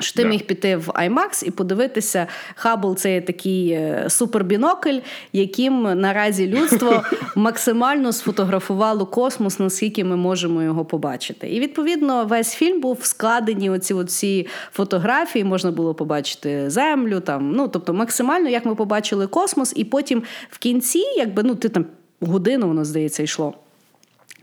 [0.00, 0.28] Що ти yeah.
[0.28, 4.98] міг піти в IMAX і подивитися, Хабл це такий е, супербінокль,
[5.32, 7.02] яким наразі людство
[7.34, 11.48] максимально сфотографувало космос, наскільки ми можемо його побачити.
[11.48, 15.44] І відповідно весь фільм був складені оці оці фотографії.
[15.44, 20.58] Можна було побачити землю, там ну тобто максимально, як ми побачили космос, і потім в
[20.58, 21.86] кінці, якби ну ти там
[22.20, 23.54] годину воно здається йшло.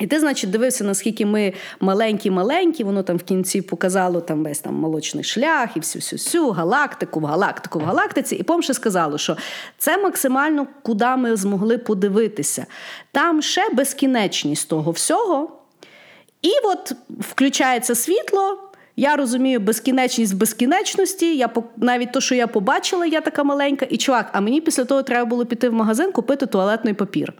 [0.04, 4.76] І ти, значить, дивився, наскільки ми маленькі-маленькі, воно там в кінці показало там весь там
[4.76, 8.36] молочний шлях і всю-всю-всю, галактику, в галактику, в галактиці.
[8.36, 9.38] І помше сказало, що
[9.78, 12.66] це максимально куди ми змогли подивитися.
[13.12, 15.52] Там ще безкінечність того всього.
[16.42, 18.58] І от включається світло.
[18.96, 21.38] Я розумію безкінечність безкінечності.
[21.38, 25.04] Я навіть то, що я побачила, я така маленька, і чувак, а мені після того
[25.04, 27.34] треба було піти в магазин купити туалетний папір.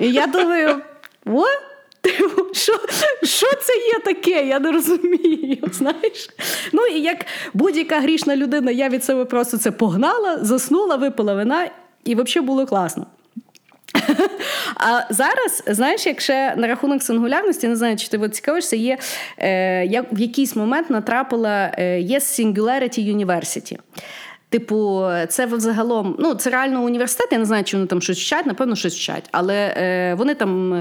[0.00, 0.80] І я думаю,
[1.26, 1.44] о?
[2.52, 2.72] Що
[3.22, 4.46] що це є таке?
[4.46, 5.58] Я не розумію.
[5.72, 6.30] знаєш.
[6.72, 11.70] Ну і як будь-яка грішна людина, я від себе просто це погнала, заснула, випила вина,
[12.04, 13.06] і взагалі було класно.
[14.76, 18.98] А зараз, знаєш, якщо на рахунок сингулярності, не знаю, чи ти цікавишся, є
[19.38, 23.78] е, я в якийсь момент натрапила е, є Singularity University.
[24.52, 27.28] Типу, це взагалом, ну це реально університет.
[27.32, 30.74] Я не знаю, чи вони там щось вчать, напевно, щось вчать, але е, вони там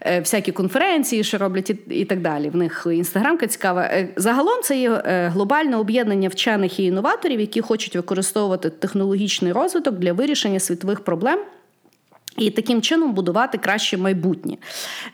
[0.00, 2.48] е, всякі конференції, що роблять, і, і так далі.
[2.48, 3.82] В них інстаграмка цікава.
[3.82, 9.94] Е, загалом це є е, глобальне об'єднання вчених і інноваторів, які хочуть використовувати технологічний розвиток
[9.94, 11.38] для вирішення світових проблем.
[12.38, 14.56] І таким чином будувати краще майбутнє.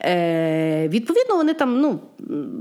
[0.00, 2.00] Е, Відповідно, вони там ну,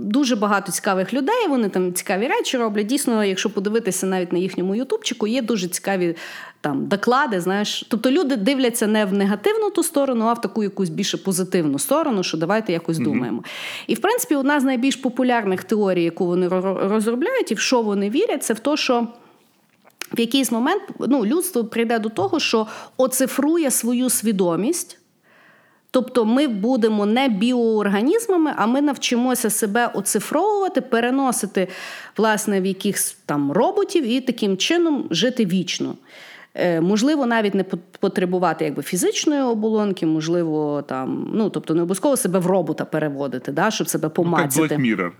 [0.04, 2.86] дуже багато цікавих людей, вони там цікаві речі роблять.
[2.86, 6.16] Дійсно, якщо подивитися навіть на їхньому Ютубчику, є дуже цікаві
[6.62, 7.42] там доклади.
[7.42, 11.80] Знаєш, тобто люди дивляться не в негативну ту сторону, а в таку якусь більше позитивну
[11.80, 13.04] сторону, що давайте якось mm-hmm.
[13.04, 13.44] думаємо.
[13.88, 16.48] І в принципі, одна з найбільш популярних теорій, яку вони
[16.88, 19.08] розробляють, і в що вони вірять, це в те, що.
[20.14, 25.00] В якийсь момент ну, людство прийде до того, що оцифрує свою свідомість.
[25.92, 31.68] Тобто ми будемо не біоорганізмами, а ми навчимося себе оцифровувати, переносити
[32.18, 35.96] власне, в якихось там роботів і таким чином жити вічно.
[36.56, 37.64] Е, можливо, навіть не
[38.00, 43.72] потребувати якби фізичної оболонки, можливо, там, ну тобто не обов'язково себе в робота переводити, да,
[43.72, 44.78] щоб себе помацати.
[44.78, 45.12] Ну, як Black Mirror.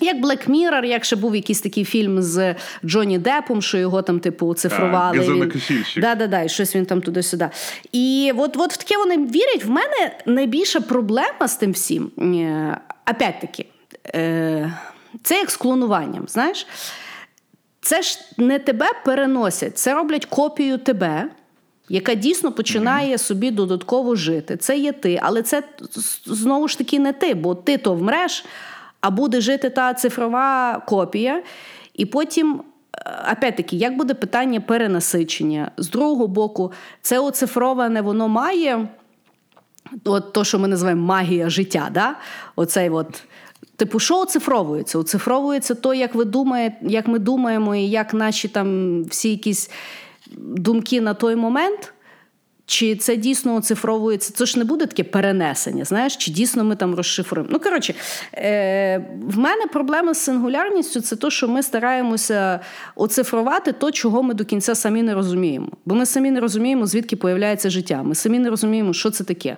[0.00, 4.20] Як Black Mirror, як ще був якийсь такий фільм з Джонні Депом, що його там,
[4.20, 5.18] типу, цифрували.
[5.18, 5.52] А, він...
[5.96, 7.50] Да, да, да, і щось він там туди-сюди.
[7.92, 9.64] І от от в таке вони вірять.
[9.64, 12.10] В мене найбільша проблема з тим всім.
[12.18, 12.78] Е,
[13.10, 13.66] опять-таки,
[14.06, 14.72] е,
[15.22, 16.24] це як з клонуванням.
[16.28, 16.66] знаєш.
[17.80, 21.30] Це ж не тебе переносять, це роблять копію тебе.
[21.88, 24.56] Яка дійсно починає собі додатково жити.
[24.56, 25.62] Це є ти, але це
[26.26, 28.44] знову ж таки не ти, бо ти то вмреш,
[29.04, 31.42] а буде жити та цифрова копія.
[31.94, 32.62] І потім,
[32.98, 35.70] е, опять-таки, як буде питання перенасичення?
[35.76, 38.88] З другого боку, це оцифроване, воно має
[40.04, 41.88] от то, що ми називаємо магія життя.
[41.92, 42.16] да?
[42.56, 43.22] Оцей от.
[43.76, 44.98] Типу, що оцифровується?
[44.98, 49.70] Оцифровується то, як ви думаєте, як ми думаємо, і як наші там всі якісь
[50.36, 51.93] думки на той момент.
[52.66, 54.32] Чи це дійсно оцифровується?
[54.32, 57.48] Це ж не буде таке перенесення, знаєш, чи дійсно ми там розшифруємо.
[57.52, 57.94] Ну, коротше,
[58.34, 62.60] е, в мене проблема з сингулярністю це те, що ми стараємося
[62.94, 65.68] оцифрувати то, чого ми до кінця самі не розуміємо.
[65.84, 68.02] Бо ми самі не розуміємо, звідки появляється життя.
[68.02, 69.56] Ми самі не розуміємо, що це таке.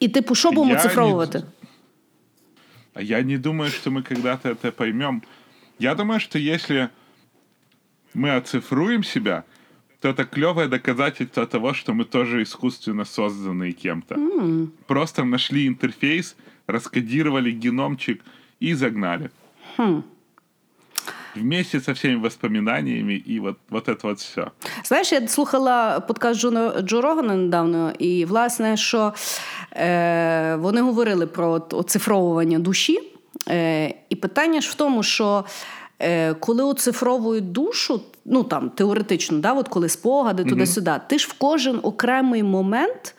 [0.00, 1.42] І, типу, що будемо оцифровувати?
[2.96, 3.02] Не...
[3.02, 5.22] Я не думаю, що ми когда-то это поймем.
[5.78, 6.88] Я думаю, що якщо
[8.14, 9.42] ми оцифруем себя,
[10.01, 14.15] то это клевое доказательство того, что мы тоже искусственно созданные кем-то.
[14.15, 14.67] Mm.
[14.87, 16.35] Просто нашли интерфейс,
[16.67, 18.21] раскодировали геномчик
[18.59, 19.31] и загнали.
[19.77, 20.03] Hmm.
[21.35, 24.47] Вместе со всеми воспоминаниями і от, от це от все.
[24.83, 29.13] Знаєш, я слухала подкаст Джо, Джо Рогана недавно, і, власне, що
[29.73, 32.99] е, вони говорили про оцифровування душі.
[33.49, 35.80] Е, І питання ж в тому, що е,
[36.40, 41.00] коли оцифровують душу, ну там теоретично, да, от коли спогади туди-сюди, mm-hmm.
[41.08, 43.14] ти ж в кожен окремий момент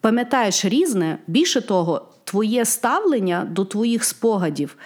[0.00, 1.18] пам'ятаєш різне.
[1.26, 4.76] Більше того, твоє ставлення до твоїх спогадів.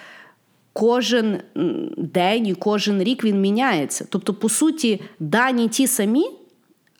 [0.72, 1.40] Кожен
[1.96, 4.06] день і кожен рік він міняється.
[4.10, 6.26] Тобто, по суті, дані ті самі,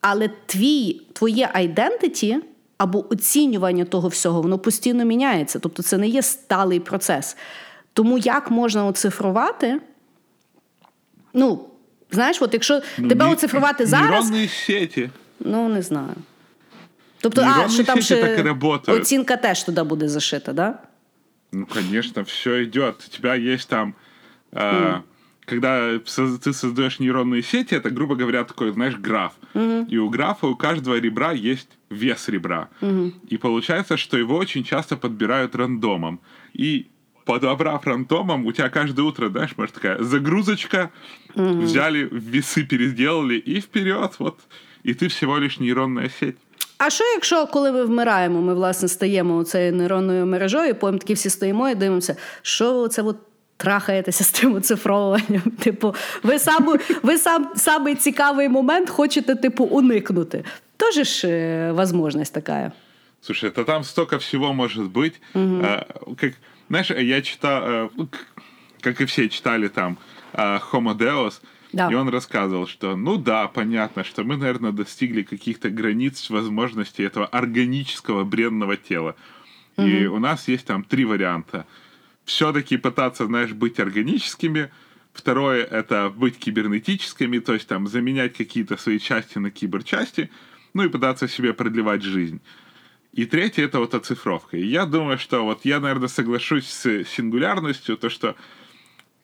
[0.01, 2.39] але твій, твоє айдентиті
[2.79, 5.59] або оцінювання того всього, воно постійно міняється.
[5.59, 7.37] Тобто, це не є сталий процес.
[7.93, 9.81] Тому як можна оцифрувати?
[11.36, 11.68] Ну,
[12.12, 14.30] Знаєш, от якщо ну, тебе оцифрувати зараз.
[14.30, 15.10] Нейронні сеті.
[15.40, 16.16] Ну, не знаю.
[17.22, 18.56] Тобто, а, що там ще
[18.88, 20.80] оцінка теж туди буде зашита, да?
[21.52, 22.96] Ну, конечно, все идет.
[23.08, 23.94] У тебя есть там...
[24.54, 25.02] Mm.
[25.46, 29.34] когда ты создаешь нейронные сети, это, грубо говоря, такой, знаешь, граф.
[29.54, 29.88] Mm-hmm.
[29.90, 32.70] И у графа у каждого ребра есть вес ребра.
[32.82, 33.12] Mm-hmm.
[33.28, 36.20] И получается, что его очень часто подбирают рандомом.
[36.54, 36.88] И
[37.26, 40.90] подобрав рандомом, у тебя каждое утро, знаешь, может такая загрузочка,
[41.36, 41.62] угу.
[41.62, 44.36] взяли, весы переделали и вперед, вот.
[44.84, 46.36] І ти всього лиш нейронна сеть.
[46.78, 51.30] А що, якщо коли ми вмираємо, ми власне стаємо цією нейронною мережою, потім такі всі
[51.30, 53.18] стоїмо і дивимося, що це от
[53.58, 55.42] трахаєтеся з тим оцифровуванням?
[55.60, 60.44] Типу, ви сам, ви сам самий цікавий момент хочете, типу, уникнути.
[60.78, 62.72] Тоже ж э, возможность такая.
[63.22, 65.22] Слушай, это там столько всего может быть.
[65.36, 65.62] Угу.
[65.64, 65.86] А,
[66.18, 66.34] как,
[66.69, 67.89] знаешь, я читал, э,
[68.81, 69.99] как и все читали там
[70.33, 71.41] э, Homo Deus,
[71.73, 71.91] да.
[71.91, 77.27] и он рассказывал, что, ну да, понятно, что мы, наверное, достигли каких-то границ возможностей этого
[77.27, 79.17] органического бренного тела.
[79.77, 79.87] Угу.
[79.87, 81.67] И у нас есть там три варианта.
[82.25, 84.71] Все-таки пытаться, знаешь, быть органическими.
[85.13, 90.31] Второе— это быть кибернетическими, то есть там заменять какие-то свои части на киберчасти,
[90.75, 92.41] ну и пытаться себе продлевать жизнь.
[93.16, 94.58] И третье это вот оцифровка.
[94.58, 98.36] И я думаю, что вот я, наверное, соглашусь с сингулярностью, то, что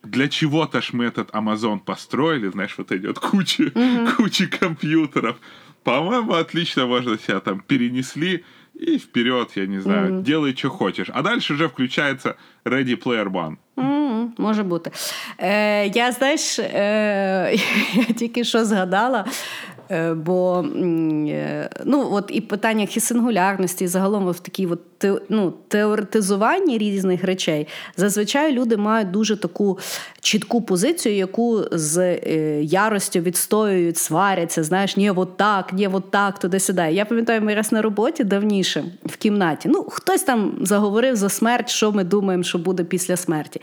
[0.04, 4.16] для чего-то ж мы этот Amazon построили, знаешь, вот идет куча, mm-hmm.
[4.16, 5.38] куча компьютеров.
[5.84, 8.44] По-моему, отлично можно себя там перенесли
[8.74, 10.22] и вперед, я не знаю, mm-hmm.
[10.24, 11.10] делай, что хочешь.
[11.14, 12.36] А дальше вже включається
[12.66, 13.56] Ready Player One.
[13.78, 14.92] Mm-hmm, може бути.
[15.38, 17.58] Е, Я знаєш, е,
[17.94, 19.71] я тільки що згадала, Е,
[20.17, 24.81] Бо е, ну, от і питаннях і сингулярності, і загалом в такій от,
[25.29, 29.79] ну, теоретизуванні різних речей, зазвичай люди мають дуже таку
[30.21, 36.39] чітку позицію, яку з е, яростю відстоюють, сваряться, знаєш, ні, от так, ні, от так,
[36.39, 36.89] туди-сюди.
[36.93, 39.69] Я пам'ятаю, ми раз на роботі давніше в кімнаті.
[39.69, 43.61] Ну, хтось там заговорив за смерть, що ми думаємо, що буде після смерті.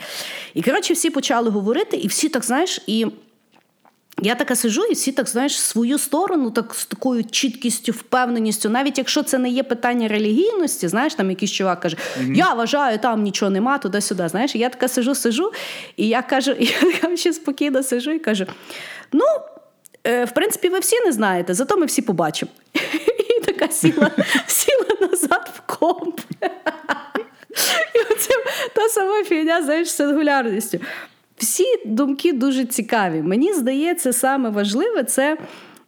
[0.53, 3.07] І коротше, всі почали говорити, і всі так, знаєш, і.
[4.22, 8.97] Я така сижу, і всі так знаєш свою сторону, так з такою чіткістю, впевненістю, навіть
[8.97, 12.36] якщо це не є питання релігійності, знаєш, там якийсь чувак каже, mm-hmm.
[12.36, 14.30] я вважаю, там нічого нема, туди-сюди.
[14.30, 15.51] Знаєш, і я така сижу, сижу,
[15.97, 16.70] і я кажу, і
[17.03, 18.45] я ще спокійно сижу і кажу:
[19.11, 19.26] ну.
[20.03, 22.51] е, в принципі, ви всі не знаєте, зато ми всі побачимо.
[23.30, 24.11] І така сіла,
[24.47, 26.20] сіла назад в комп.
[27.95, 28.34] І оце
[28.76, 30.80] та сама фігня, знаєш, з сингулярністю.
[31.39, 33.21] Всі думки дуже цікаві.
[33.21, 35.37] Мені здається, саме важливе це.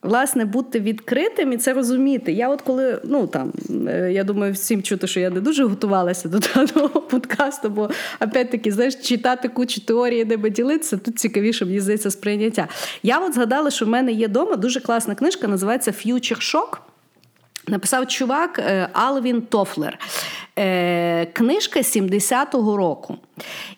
[0.01, 2.31] Власне, бути відкритим і це розуміти.
[2.31, 3.53] Я от коли, ну там,
[3.87, 7.89] е, я думаю, всім чути, що я не дуже готувалася до даного подкасту, бо
[8.21, 12.67] опять-таки, знаєш, читати кучу теорії, ними ділитися, тут цікавіше, мені здається, сприйняття.
[13.03, 16.90] Я от згадала, що в мене є вдома дуже класна книжка, називається Future Shock.
[17.67, 19.99] Написав чувак е, Алвін Тофлер.
[20.59, 23.17] Е, книжка 70-го року.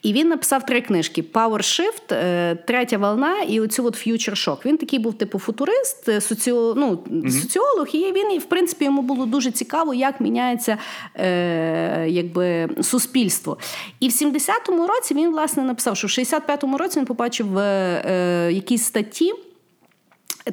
[0.02, 4.66] І він написав три книжки: Power Shift, е, Третя волна і оцю от Future Shock.
[4.66, 7.30] Він такий був типу футурист, соціо, ну, mm-hmm.
[7.30, 10.78] соціолог, і він, в принципі, йому було дуже цікаво, як міняється
[11.16, 13.58] е, якби, суспільство.
[14.00, 18.84] І в 70-му році він власне написав, що в 65-му році він побачив е, якісь
[18.84, 19.34] статті.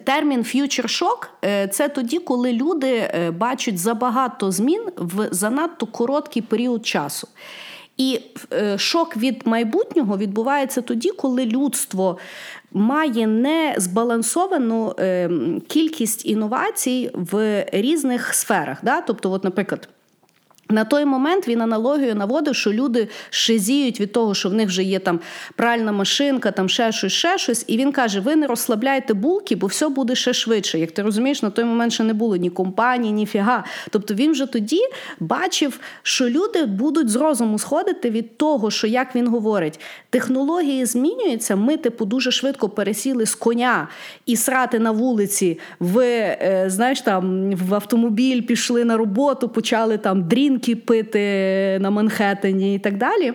[0.04, 1.26] Термін future shock–
[1.70, 7.28] це тоді, коли люди е, бачать забагато змін в занадто короткий період часу.
[7.96, 8.20] І
[8.52, 12.18] е, шок від майбутнього відбувається тоді, коли людство
[12.72, 15.30] має не збалансовану е,
[15.68, 18.78] кількість інновацій в різних сферах.
[19.06, 19.88] Тобто, от, наприклад.
[20.70, 24.82] На той момент він аналогію наводив, що люди шизіють від того, що в них вже
[24.82, 25.20] є там
[25.56, 27.64] пральна машинка, там ще щось, ще щось.
[27.66, 30.78] І він каже: ви не розслабляйте булки, бо все буде ще швидше.
[30.78, 33.64] Як ти розумієш, на той момент ще не було ні компанії, ні фіга.
[33.90, 34.80] Тобто він вже тоді
[35.20, 41.56] бачив, що люди будуть з розуму сходити від того, що як він говорить, технології змінюються.
[41.56, 43.88] Ми, типу, дуже швидко пересіли з коня
[44.26, 50.28] і срати на вулиці, в е, знаєш, там в автомобіль пішли на роботу, почали там
[50.28, 53.32] дрін грінки пити на Манхеттені і так далі.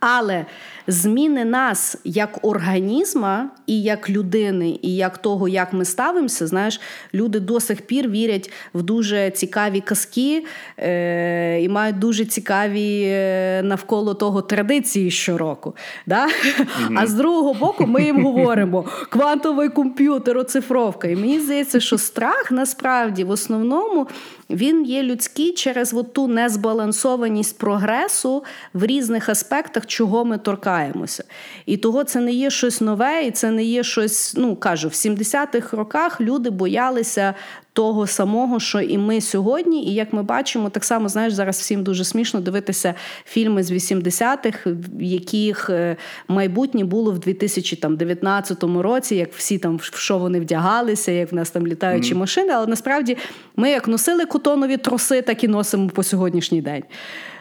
[0.00, 0.46] Але
[0.90, 6.80] зміни нас як організма і як людини, і як того, як ми ставимося, знаєш,
[7.14, 10.44] люди до сих пір вірять в дуже цікаві казки
[10.78, 15.74] е- і мають дуже цікаві е, навколо того традиції щороку.
[16.06, 16.26] Да?
[16.26, 16.96] Mm-hmm.
[16.96, 21.08] А з другого боку, ми їм говоримо: квантовий комп'ютер, оцифровка.
[21.08, 24.06] І мені здається, що страх насправді в основному
[24.50, 30.38] він є людський через ту незбалансованість прогресу в різних аспектах, чого ми
[30.80, 31.24] торкаємося.
[31.66, 34.34] І того це не є щось нове, і це не є щось.
[34.36, 37.34] Ну кажу, в 70-х роках люди боялися
[37.72, 39.84] того самого, що і ми сьогодні.
[39.84, 44.70] І як ми бачимо, так само знаєш, зараз всім дуже смішно дивитися фільми з 80-х,
[44.98, 45.96] в яких е,
[46.28, 51.50] майбутнє було в 2019 році, як всі там в що вони вдягалися, як в нас
[51.50, 52.18] там літаючі mm.
[52.18, 52.52] машини.
[52.52, 53.16] Але насправді
[53.56, 56.82] ми як носили котонові труси, так і носимо по сьогоднішній день.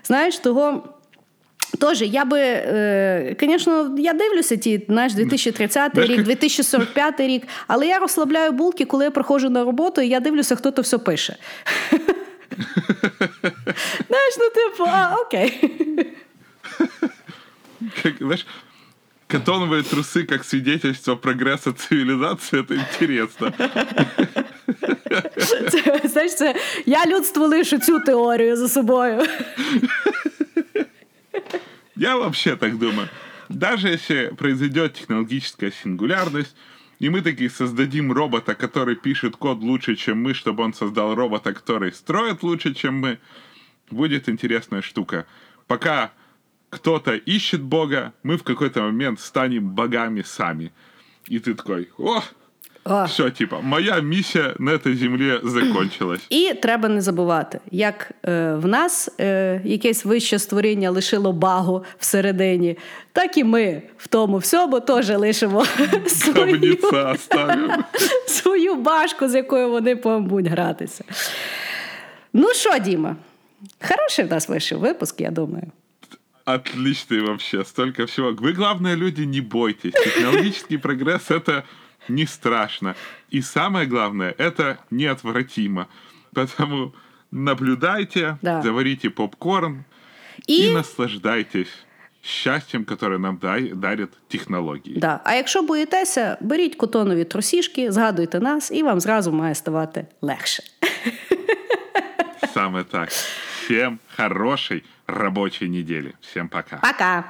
[0.03, 0.83] Знаєш, того.
[1.78, 2.38] Тож, я би,
[3.40, 9.04] звісно, е, я дивлюся ті знаєш, 2030 рік, 2045 рік, але я розслабляю булки, коли
[9.04, 11.36] я приходжу на роботу, і я дивлюся, хто то все пише.
[14.08, 15.70] Знаєш, ну типу, а, окей.
[18.18, 18.46] Знаешь,
[19.28, 23.52] катоновые трусы как свидетельство прогресса цивилизации, это интересно.
[25.70, 26.54] Це, знаєш, це,
[26.86, 29.22] я людству лишу цю теорію за собою.
[31.95, 33.09] Я вообще так думаю.
[33.49, 36.55] Даже если произойдет технологическая сингулярность,
[36.99, 41.53] и мы таки создадим робота, который пишет код лучше, чем мы, чтобы он создал робота,
[41.53, 43.19] который строит лучше, чем мы,
[43.89, 45.25] будет интересная штука.
[45.67, 46.11] Пока
[46.69, 50.71] кто-то ищет Бога, мы в какой-то момент станем богами сами.
[51.27, 52.21] И ты такой, о,
[52.84, 53.04] о.
[53.04, 56.20] Все, типа, моя місія на цій землі закончилась.
[56.30, 62.78] І треба не забувати, як е, в нас е, якесь вище створіння лишило багу всередині,
[63.12, 65.64] так і ми в тому всьому теж лишимо
[66.06, 66.78] свою,
[68.26, 71.04] свою башку, з якою вони будуть гратися.
[72.32, 73.16] Ну що, Діма?
[73.88, 75.72] Хороший в нас вийшов випуск, я думаю.
[76.46, 78.32] Отличный вообще, столько всего.
[78.32, 79.94] Вы, главное, люди, не бойтесь.
[79.94, 81.62] Технологический прогресс — это
[82.08, 82.94] не страшно.
[83.30, 85.88] И самое главное, это неотвратимо.
[86.34, 86.92] Поэтому
[87.30, 88.62] наблюдайте, да.
[88.62, 89.84] заварите попкорн
[90.46, 90.68] и...
[90.68, 91.68] и наслаждайтесь
[92.22, 93.38] щастям, которое нам
[93.74, 94.98] дарять технології.
[94.98, 95.20] Да.
[95.24, 100.62] А якщо боїтеся, беріть котонові трусішки, згадуйте нас, і вам зразу має ставати легше.
[102.54, 103.08] Саме так.
[103.08, 106.12] Всем хорошей рабочей недели.
[106.20, 106.76] Всем пока.
[106.76, 107.24] Пока.